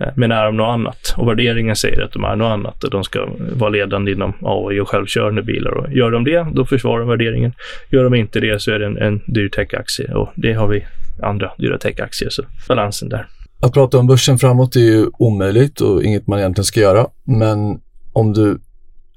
Eh, 0.00 0.08
men 0.16 0.32
är 0.32 0.44
de 0.44 0.56
något 0.56 0.74
annat? 0.74 1.14
Och 1.16 1.28
värderingen 1.28 1.76
säger 1.76 2.02
att 2.02 2.12
de 2.12 2.24
är 2.24 2.36
något 2.36 2.52
annat 2.52 2.84
och 2.84 2.90
de 2.90 3.04
ska 3.04 3.28
vara 3.52 3.70
ledande 3.70 4.12
inom 4.12 4.32
AI 4.42 4.80
och 4.80 4.88
självkörande 4.88 5.42
bilar. 5.42 5.70
Och 5.70 5.92
gör 5.92 6.10
de 6.10 6.24
det, 6.24 6.46
då 6.52 6.64
försvarar 6.64 7.00
de 7.00 7.08
värderingen. 7.08 7.52
Gör 7.90 8.04
de 8.04 8.14
inte 8.14 8.40
det 8.40 8.62
så 8.62 8.70
är 8.70 8.78
det 8.78 8.86
en, 8.86 8.98
en 8.98 9.20
dyr 9.26 9.48
techaktie 9.48 10.14
och 10.14 10.32
det 10.34 10.52
har 10.52 10.68
vi 10.68 10.84
andra 11.22 11.52
dyra 11.58 11.78
techaktier, 11.78 12.30
så 12.30 12.42
balansen 12.68 13.08
där. 13.08 13.26
Att 13.60 13.72
prata 13.72 13.98
om 13.98 14.06
börsen 14.06 14.38
framåt 14.38 14.76
är 14.76 14.80
ju 14.80 15.06
omöjligt 15.18 15.80
och 15.80 16.02
inget 16.02 16.26
man 16.26 16.38
egentligen 16.38 16.64
ska 16.64 16.80
göra. 16.80 17.06
Men 17.24 17.80
om 18.12 18.32
du 18.32 18.58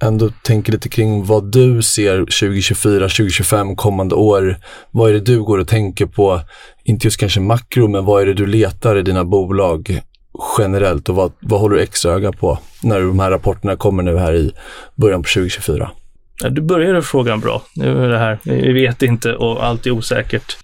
ändå 0.02 0.30
tänker 0.44 0.72
lite 0.72 0.90
kring 0.90 1.26
vad 1.26 1.52
du 1.52 1.82
ser 1.82 2.18
2024, 2.18 3.00
2025, 3.00 3.76
kommande 3.76 4.16
år. 4.16 4.56
Vad 4.92 5.10
är 5.10 5.14
det 5.14 5.20
du 5.20 5.44
går 5.44 5.58
och 5.58 5.68
tänker 5.68 6.06
på? 6.06 6.42
Inte 6.84 7.08
just 7.08 7.20
kanske 7.20 7.40
makro, 7.40 7.88
men 7.88 8.06
vad 8.06 8.22
är 8.22 8.26
det 8.26 8.34
du 8.34 8.46
letar 8.46 8.96
i 8.96 9.02
dina 9.02 9.26
bolag 9.26 10.02
generellt 10.58 11.10
och 11.10 11.16
vad, 11.16 11.32
vad 11.40 11.60
håller 11.60 11.76
du 11.76 11.82
extra 11.82 12.12
öga 12.12 12.32
på 12.32 12.60
när 12.84 13.00
de 13.00 13.20
här 13.20 13.32
rapporterna 13.32 13.76
kommer 13.76 14.04
nu 14.04 14.18
här 14.18 14.34
i 14.34 14.52
början 14.96 15.24
på 15.24 15.30
2024? 15.30 15.92
Ja, 16.44 16.50
Du 16.50 16.62
började 16.62 17.02
frågan 17.02 17.40
bra. 17.40 17.62
Nu 17.76 18.04
är 18.06 18.10
det 18.10 18.18
här, 18.18 18.40
vi 18.44 18.74
vet 18.74 19.02
inte 19.02 19.34
och 19.34 19.66
allt 19.66 19.86
är 19.86 19.92
osäkert. 19.92 20.58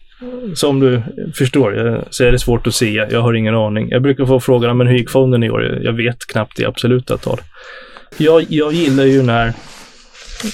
Som 0.56 0.80
du 0.80 1.02
förstår 1.36 1.88
eh, 1.88 2.02
så 2.10 2.24
är 2.24 2.32
det 2.32 2.40
svårt 2.40 2.68
att 2.68 2.76
se. 2.76 2.94
Jag 3.12 3.22
har 3.22 3.34
ingen 3.34 3.56
aning. 3.56 3.90
Jag 3.90 4.02
brukar 4.02 4.26
få 4.26 4.40
frågan, 4.40 4.78
men 4.78 4.88
hur 4.88 4.98
gick 4.98 5.10
fonden 5.10 5.44
i 5.44 5.50
år? 5.50 5.80
Jag 5.84 5.94
vet 5.94 6.28
knappt 6.28 6.60
i 6.60 6.66
absoluta 6.66 7.18
tal. 7.18 7.40
Jag, 8.18 8.46
jag 8.50 8.74
gillar 8.74 9.04
ju 9.04 9.24
när 9.24 9.54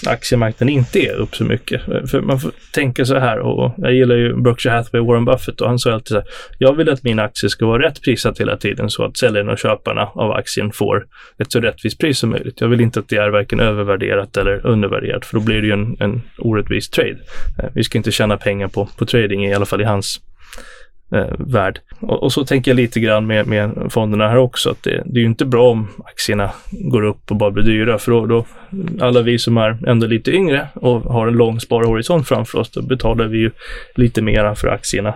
aktiemarknaden 0.05 0.69
inte 0.69 0.99
är 0.99 1.13
upp 1.13 1.35
så 1.35 1.43
mycket. 1.43 1.81
För 2.11 2.21
man 2.21 2.39
får 2.39 2.51
tänka 2.73 3.05
så 3.05 3.19
här 3.19 3.39
och 3.39 3.73
jag 3.77 3.93
gillar 3.93 4.15
ju 4.15 4.41
Berkshire 4.41 4.73
Hathaway, 4.73 5.07
Warren 5.07 5.25
Buffett 5.25 5.61
och 5.61 5.67
han 5.67 5.79
sa 5.79 5.93
alltid 5.93 6.07
så 6.07 6.15
här. 6.15 6.23
Jag 6.57 6.73
vill 6.73 6.89
att 6.89 7.03
min 7.03 7.19
aktie 7.19 7.49
ska 7.49 7.65
vara 7.65 7.83
rätt 7.83 8.01
prissatt 8.01 8.39
hela 8.39 8.57
tiden 8.57 8.89
så 8.89 9.05
att 9.05 9.17
säljarna 9.17 9.51
och 9.51 9.57
köparna 9.57 10.01
av 10.01 10.31
aktien 10.31 10.71
får 10.71 11.05
ett 11.37 11.51
så 11.51 11.59
rättvist 11.59 11.99
pris 11.99 12.19
som 12.19 12.29
möjligt. 12.29 12.61
Jag 12.61 12.67
vill 12.67 12.81
inte 12.81 12.99
att 12.99 13.09
det 13.09 13.15
är 13.15 13.29
varken 13.29 13.59
övervärderat 13.59 14.37
eller 14.37 14.65
undervärderat 14.65 15.25
för 15.25 15.37
då 15.37 15.43
blir 15.43 15.61
det 15.61 15.67
ju 15.67 15.73
en, 15.73 15.97
en 15.99 16.21
orättvis 16.37 16.89
trade. 16.89 17.17
Eh, 17.59 17.69
vi 17.73 17.83
ska 17.83 17.97
inte 17.97 18.11
tjäna 18.11 18.37
pengar 18.37 18.67
på, 18.67 18.89
på 18.97 19.05
trading, 19.05 19.45
i 19.45 19.53
alla 19.53 19.65
fall 19.65 19.81
i 19.81 19.85
hans 19.85 20.19
eh, 21.11 21.33
värld. 21.39 21.79
Och, 21.99 22.23
och 22.23 22.33
så 22.33 22.45
tänker 22.45 22.71
jag 22.71 22.75
lite 22.75 22.99
grann 22.99 23.27
med, 23.27 23.47
med 23.47 23.87
fonderna 23.89 24.27
här 24.27 24.37
också, 24.37 24.69
att 24.69 24.83
det, 24.83 25.03
det 25.05 25.19
är 25.19 25.21
ju 25.21 25.25
inte 25.25 25.45
bra 25.45 25.71
om 25.71 25.87
aktierna 26.05 26.51
går 26.71 27.03
upp 27.03 27.31
och 27.31 27.35
bara 27.35 27.51
blir 27.51 27.63
dyra, 27.63 27.97
för 27.97 28.11
då, 28.11 28.25
då 28.25 28.45
alla 28.99 29.21
vi 29.21 29.39
som 29.39 29.57
är 29.57 29.77
ändå 29.87 30.07
lite 30.07 30.31
yngre 30.31 30.67
och 30.73 31.01
har 31.01 31.27
en 31.27 31.33
lång 31.33 31.59
sparhorisont 31.59 32.27
framför 32.27 32.59
oss, 32.59 32.69
då 32.69 32.81
betalar 32.81 33.25
vi 33.25 33.37
ju 33.37 33.51
lite 33.95 34.21
mera 34.21 34.55
för 34.55 34.67
aktierna. 34.67 35.13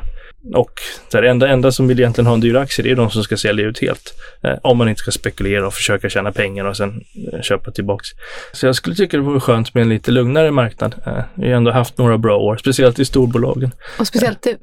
Och 0.53 0.71
det 1.12 1.29
enda, 1.29 1.47
enda 1.47 1.71
som 1.71 1.88
vill 1.88 1.99
egentligen 1.99 2.25
ha 2.27 2.34
en 2.34 2.39
dyr 2.39 2.55
aktie, 2.55 2.84
det 2.84 2.91
är 2.91 2.95
de 2.95 3.10
som 3.10 3.23
ska 3.23 3.38
sälja 3.38 3.65
ut 3.65 3.81
helt. 3.81 4.13
Eh, 4.43 4.53
om 4.62 4.77
man 4.77 4.89
inte 4.89 4.99
ska 4.99 5.12
spekulera 5.12 5.67
och 5.67 5.73
försöka 5.73 6.10
tjäna 6.10 6.31
pengar 6.31 6.65
och 6.65 6.77
sen 6.77 7.01
eh, 7.34 7.41
köpa 7.41 7.71
tillbaks. 7.71 8.08
Så 8.53 8.65
jag 8.65 8.75
skulle 8.75 8.95
tycka 8.95 9.17
det 9.17 9.23
vore 9.23 9.39
skönt 9.39 9.73
med 9.73 9.81
en 9.81 9.89
lite 9.89 10.12
lugnare 10.12 10.51
marknad. 10.51 10.95
Eh, 11.05 11.23
vi 11.34 11.49
har 11.49 11.58
ändå 11.58 11.71
haft 11.71 11.97
några 11.97 12.17
bra 12.17 12.38
år, 12.38 12.58
speciellt 12.58 12.99
i 12.99 13.05
storbolagen. 13.05 13.71
Och 13.99 14.08
speciellt 14.08 14.41
du. 14.43 14.58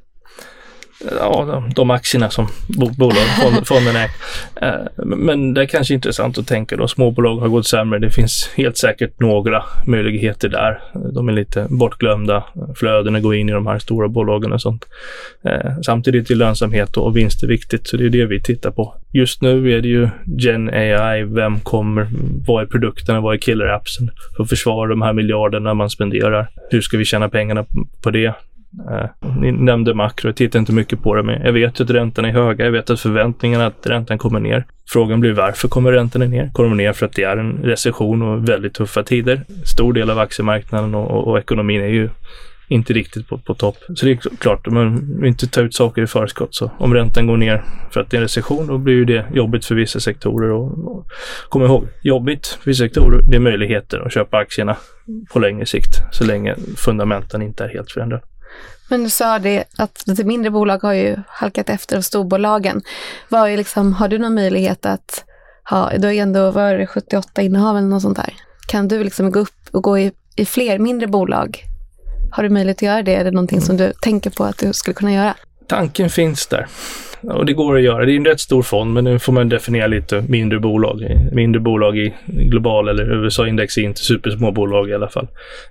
Ja, 1.10 1.64
de, 1.74 1.90
aktierna 1.90 2.30
som 2.30 2.48
bo, 2.68 2.90
bolag, 2.90 3.26
fond, 3.42 3.66
fonden 3.66 3.96
är. 3.96 4.10
Eh, 4.62 4.86
men 4.96 5.54
det 5.54 5.62
är 5.62 5.66
kanske 5.66 5.94
intressant 5.94 6.38
att 6.38 6.46
tänka 6.46 6.76
då. 6.76 6.88
Småbolag 6.88 7.36
har 7.36 7.48
gått 7.48 7.66
sämre. 7.66 7.98
Det 7.98 8.10
finns 8.10 8.50
helt 8.56 8.76
säkert 8.76 9.20
några 9.20 9.64
möjligheter 9.86 10.48
där. 10.48 10.80
De 11.14 11.28
är 11.28 11.32
lite 11.32 11.66
bortglömda. 11.70 12.44
Flödena 12.76 13.20
går 13.20 13.34
in 13.34 13.48
i 13.48 13.52
de 13.52 13.66
här 13.66 13.78
stora 13.78 14.08
bolagen 14.08 14.52
och 14.52 14.62
sånt. 14.62 14.84
Eh, 15.44 15.80
samtidigt 15.82 16.30
är 16.30 16.34
lönsamhet 16.34 16.96
och 16.96 17.16
vinst 17.16 17.42
är 17.42 17.46
viktigt, 17.46 17.86
så 17.86 17.96
det 17.96 18.04
är 18.04 18.10
det 18.10 18.26
vi 18.26 18.42
tittar 18.42 18.70
på. 18.70 18.94
Just 19.12 19.42
nu 19.42 19.72
är 19.72 19.80
det 19.80 19.88
ju 19.88 20.08
Gen 20.38 20.68
AI. 20.68 21.22
Vem 21.22 21.60
kommer? 21.60 22.08
Vad 22.46 22.62
är 22.62 22.66
produkterna? 22.66 23.20
Vad 23.20 23.34
är 23.34 23.38
killer-appsen? 23.38 24.10
För 24.36 24.42
att 24.42 24.48
försvara 24.48 24.88
de 24.88 25.02
här 25.02 25.12
miljarderna 25.12 25.74
man 25.74 25.90
spenderar. 25.90 26.50
Hur 26.70 26.80
ska 26.80 26.96
vi 26.98 27.04
tjäna 27.04 27.28
pengarna 27.28 27.64
på 28.02 28.10
det? 28.10 28.34
Eh, 28.90 29.30
ni 29.36 29.52
nämnde 29.52 29.94
makro, 29.94 30.28
jag 30.28 30.36
tittar 30.36 30.58
inte 30.58 30.72
mycket 30.72 31.02
på 31.02 31.14
det, 31.14 31.22
men 31.22 31.42
jag 31.42 31.52
vet 31.52 31.80
ju 31.80 31.84
att 31.84 31.90
räntorna 31.90 32.28
är 32.28 32.32
höga. 32.32 32.64
Jag 32.64 32.72
vet 32.72 32.90
att 32.90 33.00
förväntningarna 33.00 33.66
att 33.66 33.86
räntan 33.86 34.18
kommer 34.18 34.40
ner. 34.40 34.66
Frågan 34.88 35.20
blir 35.20 35.32
varför 35.32 35.68
kommer 35.68 35.92
räntorna 35.92 36.24
ner? 36.24 36.50
Kommer 36.52 36.68
de 36.68 36.76
ner 36.76 36.92
för 36.92 37.06
att 37.06 37.12
det 37.12 37.22
är 37.22 37.36
en 37.36 37.52
recession 37.62 38.22
och 38.22 38.48
väldigt 38.48 38.74
tuffa 38.74 39.02
tider? 39.02 39.42
Stor 39.64 39.92
del 39.92 40.10
av 40.10 40.18
aktiemarknaden 40.18 40.94
och, 40.94 41.10
och, 41.10 41.28
och 41.28 41.38
ekonomin 41.38 41.82
är 41.82 41.86
ju 41.86 42.08
inte 42.68 42.92
riktigt 42.92 43.28
på, 43.28 43.38
på 43.38 43.54
topp. 43.54 43.76
Så 43.94 44.06
det 44.06 44.12
är 44.12 44.36
klart, 44.36 44.66
man 44.66 45.18
vill 45.20 45.28
inte 45.28 45.46
ta 45.46 45.60
ut 45.60 45.74
saker 45.74 46.02
i 46.02 46.06
förskott. 46.06 46.54
Så 46.54 46.70
om 46.78 46.94
räntan 46.94 47.26
går 47.26 47.36
ner 47.36 47.64
för 47.90 48.00
att 48.00 48.10
det 48.10 48.16
är 48.16 48.18
en 48.18 48.22
recession, 48.22 48.66
då 48.66 48.78
blir 48.78 48.94
ju 48.94 49.04
det 49.04 49.26
jobbigt 49.32 49.64
för 49.64 49.74
vissa 49.74 50.00
sektorer. 50.00 50.50
Och, 50.50 50.96
och 50.96 51.06
kom 51.48 51.62
ihåg, 51.62 51.88
jobbigt 52.02 52.46
för 52.46 52.70
vissa 52.70 52.84
sektorer, 52.84 53.22
det 53.30 53.36
är 53.36 53.40
möjligheter 53.40 54.06
att 54.06 54.12
köpa 54.12 54.36
aktierna 54.36 54.76
på 55.32 55.38
längre 55.38 55.66
sikt, 55.66 55.94
så 56.12 56.24
länge 56.24 56.56
fundamenten 56.76 57.42
inte 57.42 57.64
är 57.64 57.68
helt 57.68 57.90
förändrade. 57.90 58.22
Men 58.92 59.04
du 59.04 59.10
sa 59.10 59.38
det 59.38 59.64
att 59.76 60.06
lite 60.06 60.24
mindre 60.24 60.50
bolag 60.50 60.82
har 60.82 60.92
ju 60.92 61.16
halkat 61.26 61.68
efter 61.68 61.96
av 61.96 62.00
storbolagen. 62.00 62.82
Vad 63.28 63.50
är 63.50 63.56
liksom, 63.56 63.92
har 63.92 64.08
du 64.08 64.18
någon 64.18 64.34
möjlighet 64.34 64.86
att 64.86 65.24
ha, 65.70 65.90
du 65.98 66.06
har 66.06 66.12
ju 66.12 66.18
ändå, 66.18 66.50
var 66.50 66.86
78 66.86 67.42
innehav 67.42 67.76
eller 67.76 67.88
något 67.88 68.02
sånt 68.02 68.16
där. 68.16 68.34
Kan 68.68 68.88
du 68.88 69.04
liksom 69.04 69.30
gå 69.30 69.38
upp 69.38 69.68
och 69.70 69.82
gå 69.82 69.98
i, 69.98 70.12
i 70.36 70.46
fler 70.46 70.78
mindre 70.78 71.06
bolag? 71.06 71.58
Har 72.32 72.42
du 72.42 72.48
möjlighet 72.48 72.78
att 72.78 72.82
göra 72.82 73.02
det? 73.02 73.14
Är 73.14 73.24
det 73.24 73.30
någonting 73.30 73.60
som 73.60 73.76
du 73.76 73.92
tänker 74.02 74.30
på 74.30 74.44
att 74.44 74.58
du 74.58 74.72
skulle 74.72 74.94
kunna 74.94 75.12
göra? 75.12 75.34
Tanken 75.72 76.10
finns 76.10 76.46
där. 76.46 76.66
Och 77.22 77.46
det 77.46 77.52
går 77.52 77.76
att 77.76 77.82
göra. 77.82 78.04
Det 78.06 78.12
är 78.12 78.16
en 78.16 78.24
rätt 78.24 78.40
stor 78.40 78.62
fond, 78.62 78.92
men 78.92 79.04
nu 79.04 79.18
får 79.18 79.32
man 79.32 79.48
definiera 79.48 79.86
lite 79.86 80.24
mindre 80.28 80.60
bolag. 80.60 81.18
Mindre 81.32 81.60
bolag 81.60 81.98
i 81.98 82.14
global 82.26 82.88
eller 82.88 83.24
USA-index 83.24 83.78
är 83.78 83.82
inte 83.82 84.00
supersmå 84.00 84.52
bolag 84.52 84.90
i 84.90 84.94
alla 84.94 85.08
fall. 85.08 85.28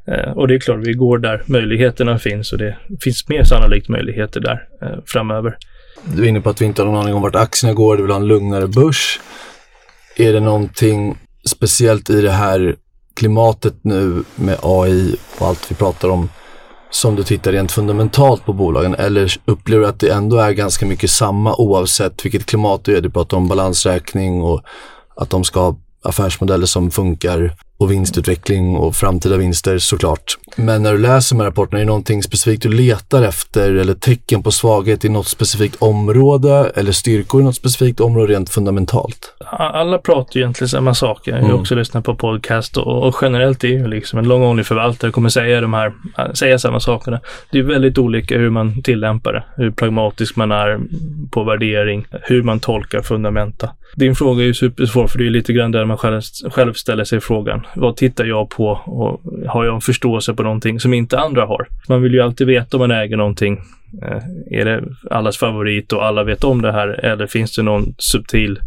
Eh, 0.08 0.32
och 0.32 0.48
det 0.48 0.56
är 0.56 0.60
klart, 0.60 0.80
vi 0.84 0.94
går 0.94 1.18
där 1.18 1.44
möjligheterna 1.46 2.20
finns 2.20 2.54
och 2.54 2.58
det 2.58 2.78
finns 3.02 3.30
mer 3.30 3.44
sannolikt 3.44 3.90
möjligheter 3.90 4.40
där 4.40 4.68
eh, 4.82 4.98
framöver. 5.06 5.58
Du 6.04 6.24
är 6.24 6.28
inne 6.28 6.42
på 6.42 6.50
att 6.50 6.62
vi 6.62 6.66
inte 6.66 6.82
har 6.82 6.92
någon 6.92 7.02
aning 7.02 7.14
om 7.14 7.22
vart 7.22 7.36
aktierna 7.36 7.74
går, 7.74 7.98
du 7.98 8.04
vill 8.04 8.12
ha 8.12 8.20
en 8.20 8.28
lugnare 8.28 8.68
börs. 8.68 9.20
Är 10.18 10.34
det 10.34 10.40
någonting 10.40 11.18
speciellt 11.46 12.10
i 12.10 12.22
det 12.22 12.32
här 12.32 12.76
klimatet 13.16 13.74
nu 13.82 14.24
med 14.36 14.58
AI 14.62 15.16
och 15.40 15.48
allt 15.48 15.72
vi 15.72 15.76
pratar 15.76 16.10
om 16.10 16.30
som 16.92 17.16
du 17.16 17.24
tittar 17.24 17.52
rent 17.52 17.72
fundamentalt 17.72 18.46
på 18.46 18.54
bolagen 18.54 18.96
eller 18.96 19.36
upplever 19.46 19.84
du 19.84 19.90
att 19.90 20.00
det 20.00 20.10
ändå 20.10 20.38
är 20.38 20.52
ganska 20.52 20.86
mycket 20.86 21.10
samma 21.10 21.56
oavsett 21.56 22.26
vilket 22.26 22.46
klimat 22.46 22.86
det 22.86 22.98
är? 22.98 23.02
Du 23.02 23.10
pratar 23.10 23.38
om 23.38 23.48
balansräkning 23.48 24.42
och 24.42 24.62
att 25.16 25.30
de 25.30 25.44
ska 25.44 25.60
ha 25.60 25.76
affärsmodeller 26.04 26.66
som 26.66 26.92
funkar 26.92 27.56
och 27.82 27.92
vinstutveckling 27.92 28.76
och 28.76 28.96
framtida 28.96 29.38
vinster 29.38 29.78
såklart. 29.78 30.24
Men 30.56 30.84
när 30.84 30.92
du 30.92 30.98
läser 30.98 31.36
de 31.36 31.40
här 31.42 31.48
rapporterna, 31.48 31.80
är 31.80 31.82
det 31.84 31.88
någonting 31.88 32.24
specifikt 32.24 32.64
du 32.64 32.70
letar 32.70 33.24
efter 33.24 33.74
eller 33.76 33.94
tecken 33.94 34.44
på 34.44 34.52
svaghet 34.52 35.06
i 35.06 35.10
något 35.10 35.28
specifikt 35.28 35.76
område 35.82 36.72
eller 36.76 36.92
styrkor 36.92 37.42
i 37.42 37.44
något 37.44 37.56
specifikt 37.56 38.00
område 38.00 38.34
rent 38.34 38.50
fundamentalt? 38.50 39.34
Alla 39.52 39.98
pratar 39.98 40.36
ju 40.36 40.42
egentligen 40.42 40.70
samma 40.70 40.94
saker. 40.94 41.32
Jag 41.32 41.38
har 41.40 41.46
Mm. 41.46 41.60
också 41.62 41.76
lyssnat 41.76 42.04
på 42.06 42.16
podcast 42.16 42.78
och, 42.78 43.08
och 43.08 43.16
generellt 43.22 43.64
är 43.64 43.68
ju 43.68 43.88
liksom 43.88 44.20
en 44.20 44.28
long 44.28 44.44
only 44.44 44.64
förvaltare 44.64 45.12
kommer 45.12 45.30
säga 45.30 45.62
de 45.62 45.74
här, 45.74 45.94
säga 46.34 46.60
samma 46.60 46.80
sakerna. 46.80 47.20
Det 47.52 47.60
är 47.60 47.64
väldigt 47.64 47.98
olika 47.98 48.38
hur 48.38 48.50
man 48.50 48.82
tillämpar 48.84 49.34
det, 49.34 49.44
hur 49.64 49.72
pragmatisk 49.72 50.36
man 50.36 50.52
är 50.52 50.80
på 51.32 51.44
värdering, 51.44 52.06
hur 52.22 52.44
man 52.44 52.60
tolkar 52.60 53.02
fundamenta. 53.02 53.70
Din 53.96 54.16
fråga 54.16 54.44
är 54.44 54.48
ju 54.48 54.54
supersvår 54.54 55.08
för 55.08 55.18
det 55.18 55.26
är 55.26 55.30
lite 55.30 55.54
grann 55.54 55.72
där 55.72 55.86
man 55.86 55.98
själv, 55.98 56.22
själv 56.52 56.74
ställer 56.74 57.04
sig 57.04 57.20
frågan. 57.22 57.66
Vad 57.76 57.96
tittar 57.96 58.26
jag 58.26 58.50
på 58.50 58.68
och 58.68 59.22
har 59.48 59.66
jag 59.66 59.76
en 59.76 59.82
förståelse 59.82 60.34
på 60.34 60.44
någonting 60.44 60.80
som 60.80 60.94
inte 60.94 61.20
andra 61.20 61.46
har? 61.46 61.68
Man 61.90 62.02
vill 62.02 62.14
ju 62.14 62.22
alltid 62.22 62.48
veta 62.48 62.78
om 62.78 62.82
man 62.82 62.92
äger 62.92 63.18
någonting. 63.18 63.62
Eh, 64.04 64.60
är 64.60 64.66
det 64.66 64.84
allas 65.12 65.38
favorit 65.38 65.94
och 65.94 66.06
alla 66.06 66.24
vet 66.24 66.44
om 66.44 66.62
det 66.62 66.72
här 66.72 66.88
eller 66.88 67.28
finns 67.28 67.56
det 67.56 67.64
någon 67.64 67.96
subtil 67.98 68.60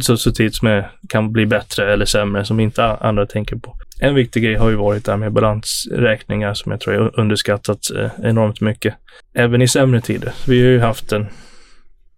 så 0.00 0.16
subtilt 0.16 0.54
som 0.54 0.68
är, 0.68 0.90
kan 1.08 1.32
bli 1.32 1.46
bättre 1.46 1.92
eller 1.92 2.04
sämre 2.04 2.44
som 2.44 2.60
inte 2.60 2.84
andra 2.84 3.26
tänker 3.26 3.56
på. 3.56 3.76
En 4.00 4.14
viktig 4.14 4.42
grej 4.42 4.54
har 4.54 4.70
ju 4.70 4.76
varit 4.76 5.04
det 5.04 5.12
här 5.12 5.18
med 5.18 5.32
balansräkningar 5.32 6.54
som 6.54 6.72
jag 6.72 6.80
tror 6.80 6.94
är 6.94 7.20
underskattat 7.20 7.78
eh, 7.96 8.10
enormt 8.22 8.60
mycket. 8.60 8.94
Även 9.34 9.62
i 9.62 9.68
sämre 9.68 10.00
tider. 10.00 10.32
Vi 10.46 10.62
har 10.62 10.68
ju 10.68 10.80
haft 10.80 11.12
en, 11.12 11.26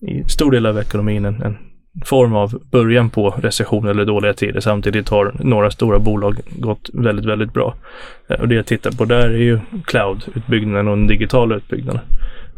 i 0.00 0.24
stor 0.28 0.50
del 0.50 0.66
av 0.66 0.78
ekonomin, 0.78 1.24
en, 1.24 1.42
en 1.42 1.58
form 2.04 2.34
av 2.34 2.62
början 2.70 3.10
på 3.10 3.30
recession 3.30 3.88
eller 3.88 4.04
dåliga 4.04 4.34
tider. 4.34 4.60
Samtidigt 4.60 5.08
har 5.08 5.32
några 5.40 5.70
stora 5.70 5.98
bolag 5.98 6.40
gått 6.48 6.90
väldigt, 6.92 7.26
väldigt 7.26 7.52
bra. 7.52 7.74
Eh, 8.28 8.40
och 8.40 8.48
det 8.48 8.54
jag 8.54 8.66
tittar 8.66 8.90
på 8.90 9.04
där 9.04 9.28
är 9.28 9.38
ju 9.38 9.58
cloud-utbyggnaden 9.86 10.88
och 10.88 10.96
den 10.96 11.06
digitala 11.06 11.56
utbyggnaden. 11.56 12.00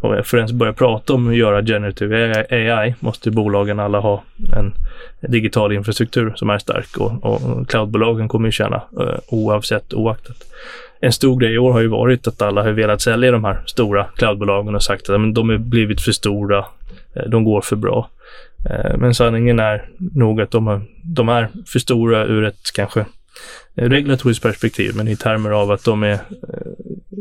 Och 0.00 0.26
för 0.26 0.36
att 0.36 0.40
ens 0.40 0.52
börja 0.52 0.72
prata 0.72 1.12
om 1.12 1.28
att 1.28 1.36
göra 1.36 1.62
generative 1.62 2.46
AI 2.50 2.94
måste 3.00 3.30
bolagen 3.30 3.80
alla 3.80 4.00
ha 4.00 4.22
en 4.56 4.72
digital 5.20 5.72
infrastruktur 5.72 6.32
som 6.36 6.50
är 6.50 6.58
stark 6.58 6.96
och, 6.96 7.24
och 7.24 7.68
cloudbolagen 7.68 8.28
kommer 8.28 8.48
ju 8.48 8.52
tjäna 8.52 8.82
eh, 9.00 9.18
oavsett 9.28 9.94
oaktat. 9.94 10.36
En 11.00 11.12
stor 11.12 11.40
grej 11.40 11.52
i 11.52 11.58
år 11.58 11.72
har 11.72 11.80
ju 11.80 11.86
varit 11.86 12.26
att 12.26 12.42
alla 12.42 12.62
har 12.62 12.70
velat 12.70 13.00
sälja 13.00 13.30
de 13.30 13.44
här 13.44 13.62
stora 13.66 14.04
cloudbolagen 14.04 14.74
och 14.74 14.82
sagt 14.82 15.10
att 15.10 15.20
men, 15.20 15.34
de 15.34 15.48
har 15.48 15.58
blivit 15.58 16.00
för 16.00 16.12
stora, 16.12 16.58
eh, 17.14 17.22
de 17.28 17.44
går 17.44 17.60
för 17.60 17.76
bra. 17.76 18.08
Eh, 18.70 18.96
men 18.98 19.14
sanningen 19.14 19.58
är 19.58 19.88
nog 19.98 20.40
att 20.40 20.50
de, 20.50 20.66
har, 20.66 20.82
de 21.02 21.28
är 21.28 21.48
för 21.66 21.78
stora 21.78 22.24
ur 22.24 22.44
ett 22.44 22.72
kanske 22.74 23.00
eh, 23.74 23.88
regulatoriskt 23.88 24.42
perspektiv, 24.42 24.92
men 24.96 25.08
i 25.08 25.16
termer 25.16 25.50
av 25.50 25.70
att 25.70 25.84
de 25.84 26.02
är 26.02 26.12
eh, 26.12 26.18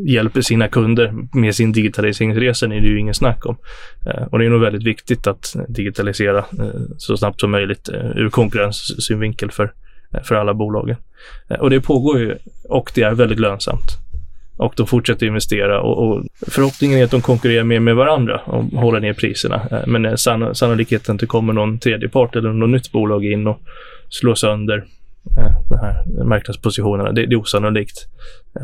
hjälper 0.06 0.40
sina 0.40 0.68
kunder 0.68 1.14
med 1.32 1.54
sin 1.54 1.72
digitaliseringsresa 1.72 2.66
är 2.66 2.80
det 2.80 2.86
ju 2.86 2.98
ingen 2.98 3.14
snack 3.14 3.46
om. 3.46 3.56
Och 4.30 4.38
det 4.38 4.44
är 4.44 4.50
nog 4.50 4.60
väldigt 4.60 4.82
viktigt 4.82 5.26
att 5.26 5.56
digitalisera 5.68 6.44
så 6.96 7.16
snabbt 7.16 7.40
som 7.40 7.50
möjligt 7.50 7.88
ur 8.14 8.30
konkurrenssynvinkel 8.30 9.50
för, 9.50 9.72
för 10.24 10.34
alla 10.34 10.54
bolagen. 10.54 10.96
Och 11.60 11.70
det 11.70 11.80
pågår 11.80 12.18
ju 12.18 12.36
och 12.68 12.92
det 12.94 13.02
är 13.02 13.14
väldigt 13.14 13.40
lönsamt. 13.40 14.01
Och 14.56 14.74
de 14.76 14.86
fortsätter 14.86 15.26
investera 15.26 15.80
och, 15.80 16.06
och 16.06 16.24
förhoppningen 16.46 16.98
är 16.98 17.04
att 17.04 17.10
de 17.10 17.20
konkurrerar 17.20 17.64
mer 17.64 17.80
med 17.80 17.96
varandra 17.96 18.40
och 18.46 18.64
håller 18.64 19.00
ner 19.00 19.12
priserna. 19.12 19.68
Eh, 19.70 19.86
men 19.86 20.04
eh, 20.04 20.14
sann 20.14 20.54
sannolikheten 20.54 21.14
att 21.14 21.20
det 21.20 21.26
kommer 21.26 21.52
någon 21.52 21.78
tredje 21.78 22.08
part 22.08 22.36
eller 22.36 22.52
något 22.52 22.70
nytt 22.70 22.92
bolag 22.92 23.24
in 23.24 23.46
och 23.46 23.60
slår 24.08 24.34
sönder 24.34 24.84
eh, 25.38 25.52
de 25.68 25.78
här 25.78 26.24
marknadspositionerna. 26.24 27.12
Det, 27.12 27.26
det 27.26 27.34
är 27.34 27.40
osannolikt. 27.40 28.06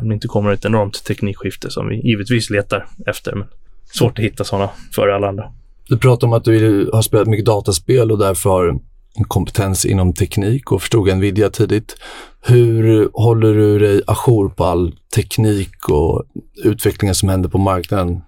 Om 0.01 0.09
det 0.09 0.15
inte 0.15 0.29
kommer 0.29 0.53
ett 0.53 0.65
enormt 0.65 1.05
teknikskifte 1.05 1.71
som 1.71 1.89
vi 1.89 1.97
givetvis 1.97 2.51
letar 2.51 2.87
efter. 3.07 3.35
Men 3.35 3.47
svårt 3.85 4.19
att 4.19 4.25
hitta 4.25 4.45
sådana 4.45 4.71
för 4.95 5.09
alla 5.09 5.29
andra. 5.29 5.53
Du 5.89 5.99
pratar 5.99 6.27
om 6.27 6.33
att 6.33 6.45
du 6.45 6.91
har 6.93 7.03
spelat 7.03 7.27
mycket 7.29 7.47
dataspel 7.47 8.13
och 8.13 8.19
därför 8.19 8.51
har 8.51 8.79
kompetens 9.25 9.85
inom 9.85 10.13
teknik 10.13 10.73
och 10.73 10.81
förstod 10.81 11.17
Nvidia 11.17 11.51
tidigt. 11.51 11.97
Hur 12.41 13.11
håller 13.13 13.55
du 13.55 13.79
dig 13.79 14.03
ajour 14.07 14.49
på 14.49 14.65
all 14.65 14.95
teknik 15.15 15.89
och 15.89 16.25
utvecklingen 16.65 17.15
som 17.15 17.29
händer 17.29 17.49
på 17.49 17.59
marknaden? 17.59 18.21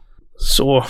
Så 0.42 0.84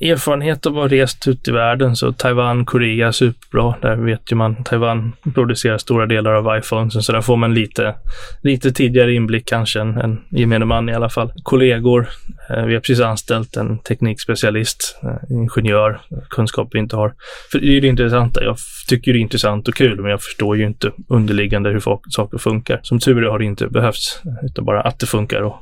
erfarenhet 0.00 0.66
av 0.66 0.72
att 0.72 0.90
ha 0.90 0.98
rest 0.98 1.28
ut 1.28 1.48
i 1.48 1.50
världen, 1.50 1.96
så 1.96 2.12
Taiwan, 2.12 2.64
Korea, 2.64 3.12
superbra. 3.12 3.74
Där 3.82 3.96
vet 3.96 4.32
ju 4.32 4.36
man, 4.36 4.64
Taiwan 4.64 5.12
producerar 5.34 5.78
stora 5.78 6.06
delar 6.06 6.32
av 6.32 6.58
iPhones, 6.58 7.06
så 7.06 7.12
där 7.12 7.20
får 7.20 7.36
man 7.36 7.54
lite, 7.54 7.94
lite 8.42 8.72
tidigare 8.72 9.12
inblick 9.14 9.48
kanske 9.48 9.80
än, 9.80 9.98
än 9.98 10.20
gemene 10.30 10.64
man 10.64 10.88
i 10.88 10.94
alla 10.94 11.08
fall. 11.08 11.32
Kollegor, 11.42 12.08
eh, 12.50 12.64
vi 12.64 12.74
har 12.74 12.80
precis 12.80 13.00
anställt 13.00 13.56
en 13.56 13.78
teknikspecialist, 13.78 14.98
eh, 15.02 15.36
ingenjör, 15.36 16.00
kunskap 16.30 16.68
vi 16.72 16.78
inte 16.78 16.96
har. 16.96 17.14
För 17.52 17.58
det 17.58 17.76
är 17.76 17.80
det 17.80 17.88
intressanta, 17.88 18.44
jag 18.44 18.56
tycker 18.88 19.12
det 19.12 19.18
är 19.18 19.20
intressant 19.20 19.68
och 19.68 19.74
kul, 19.74 20.00
men 20.00 20.10
jag 20.10 20.22
förstår 20.22 20.56
ju 20.56 20.66
inte 20.66 20.92
underliggande 21.08 21.70
hur 21.70 21.80
folk, 21.80 22.00
saker 22.08 22.38
funkar. 22.38 22.80
Som 22.82 22.98
tur 22.98 23.24
är 23.24 23.30
har 23.30 23.38
det 23.38 23.44
inte 23.44 23.66
behövts, 23.66 24.22
utan 24.42 24.64
bara 24.64 24.80
att 24.80 24.98
det 24.98 25.06
funkar 25.06 25.40
och 25.42 25.56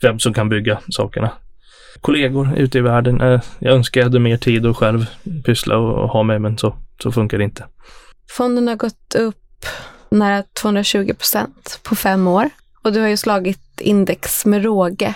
vem 0.00 0.18
som 0.18 0.34
kan 0.34 0.48
bygga 0.48 0.78
sakerna 0.90 1.30
kollegor 2.00 2.48
ute 2.56 2.78
i 2.78 2.80
världen. 2.80 3.20
Eh, 3.20 3.40
jag 3.58 3.74
önskar 3.74 4.00
jag 4.00 4.06
hade 4.06 4.18
mer 4.18 4.36
tid 4.36 4.66
att 4.66 4.76
själv 4.76 5.06
pyssla 5.44 5.76
och 5.76 6.08
ha 6.08 6.22
med, 6.22 6.40
men 6.40 6.58
så, 6.58 6.76
så 7.02 7.12
funkar 7.12 7.38
det 7.38 7.44
inte. 7.44 7.64
Fonden 8.30 8.68
har 8.68 8.76
gått 8.76 9.14
upp 9.14 9.66
nära 10.10 10.42
220 10.60 11.14
procent 11.14 11.80
på 11.82 11.94
fem 11.94 12.26
år 12.26 12.50
och 12.84 12.92
du 12.92 13.00
har 13.00 13.08
ju 13.08 13.16
slagit 13.16 13.80
index 13.80 14.46
med 14.46 14.64
råge. 14.64 15.14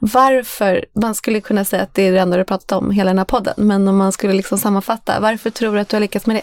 Varför, 0.00 0.84
man 0.92 1.14
skulle 1.14 1.40
kunna 1.40 1.64
säga 1.64 1.82
att 1.82 1.94
det 1.94 2.02
är 2.02 2.12
det 2.12 2.20
enda 2.20 2.36
du 2.36 2.44
pratat 2.44 2.72
om 2.72 2.90
hela 2.90 3.10
den 3.10 3.18
här 3.18 3.24
podden, 3.24 3.54
men 3.56 3.88
om 3.88 3.96
man 3.96 4.12
skulle 4.12 4.32
liksom 4.32 4.58
sammanfatta, 4.58 5.20
varför 5.20 5.50
tror 5.50 5.74
du 5.74 5.80
att 5.80 5.88
du 5.88 5.96
har 5.96 6.00
lyckats 6.00 6.26
med 6.26 6.36
det? 6.36 6.42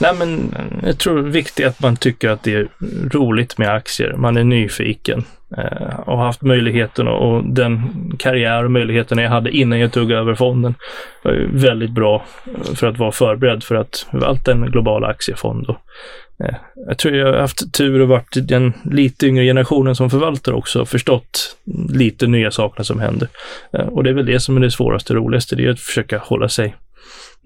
Nej, 0.00 0.14
men 0.14 0.54
jag 0.82 0.98
tror 0.98 1.22
det 1.22 1.28
är 1.28 1.32
viktigt 1.32 1.66
att 1.66 1.80
man 1.80 1.96
tycker 1.96 2.28
att 2.28 2.42
det 2.42 2.54
är 2.54 2.68
roligt 3.08 3.58
med 3.58 3.68
aktier. 3.68 4.16
Man 4.16 4.36
är 4.36 4.44
nyfiken 4.44 5.24
Eh, 5.58 6.00
och 6.00 6.18
haft 6.18 6.42
möjligheten 6.42 7.08
och 7.08 7.44
den 7.44 7.92
karriär 8.18 8.64
och 8.64 8.70
möjligheten 8.70 9.18
jag 9.18 9.30
hade 9.30 9.50
innan 9.50 9.80
jag 9.80 9.92
tog 9.92 10.12
över 10.12 10.34
fonden 10.34 10.74
var 11.22 11.48
väldigt 11.52 11.90
bra 11.90 12.24
eh, 12.46 12.74
för 12.74 12.86
att 12.86 12.98
vara 12.98 13.12
förberedd 13.12 13.64
för 13.64 13.74
att 13.74 14.06
förvalta 14.10 14.52
en 14.52 14.70
global 14.70 15.04
aktiefond. 15.04 15.66
Och, 15.66 15.76
eh, 16.44 16.54
jag 16.86 16.98
tror 16.98 17.14
jag 17.14 17.26
har 17.26 17.40
haft 17.40 17.74
tur 17.74 18.00
och 18.00 18.08
varit 18.08 18.48
den 18.48 18.72
lite 18.84 19.26
yngre 19.26 19.44
generationen 19.44 19.96
som 19.96 20.10
förvaltar 20.10 20.52
också 20.52 20.80
och 20.80 20.88
förstått 20.88 21.56
lite 21.88 22.26
nya 22.26 22.50
saker 22.50 22.82
som 22.82 23.00
händer. 23.00 23.28
Eh, 23.72 23.86
och 23.86 24.04
det 24.04 24.10
är 24.10 24.14
väl 24.14 24.26
det 24.26 24.40
som 24.40 24.56
är 24.56 24.60
det 24.60 24.70
svåraste 24.70 25.12
och 25.12 25.16
roligaste, 25.16 25.56
det 25.56 25.66
är 25.66 25.70
att 25.70 25.80
försöka 25.80 26.18
hålla 26.18 26.48
sig 26.48 26.74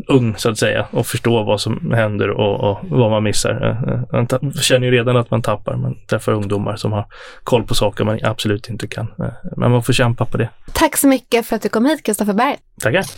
ung 0.06 0.36
så 0.36 0.50
att 0.50 0.58
säga 0.58 0.86
och 0.90 1.06
förstå 1.06 1.42
vad 1.42 1.60
som 1.60 1.92
händer 1.92 2.30
och, 2.30 2.70
och 2.70 2.78
vad 2.82 3.10
man 3.10 3.22
missar. 3.22 3.50
Eh, 3.50 4.20
eh, 4.20 4.40
man 4.42 4.52
känner 4.52 4.86
ju 4.86 4.92
redan 4.92 5.16
att 5.16 5.30
man 5.30 5.42
tappar. 5.42 5.76
Man 5.76 5.96
träffar 6.06 6.32
ungdomar 6.32 6.76
som 6.76 6.92
har 6.92 7.06
koll 7.44 7.64
på 7.64 7.74
saker 7.74 8.04
man 8.04 8.18
absolut 8.22 8.68
inte 8.68 8.86
kan. 8.86 9.06
Eh, 9.18 9.50
men 9.56 9.70
man 9.70 9.82
får 9.82 9.92
kämpa 9.92 10.24
på 10.24 10.36
det. 10.36 10.48
Tack 10.72 10.96
så 10.96 11.08
mycket 11.08 11.46
för 11.46 11.56
att 11.56 11.62
du 11.62 11.68
kom 11.68 11.86
hit, 11.86 12.02
Kristoffer 12.02 12.32
Berg. 12.32 12.56
Tackar. 12.80 13.06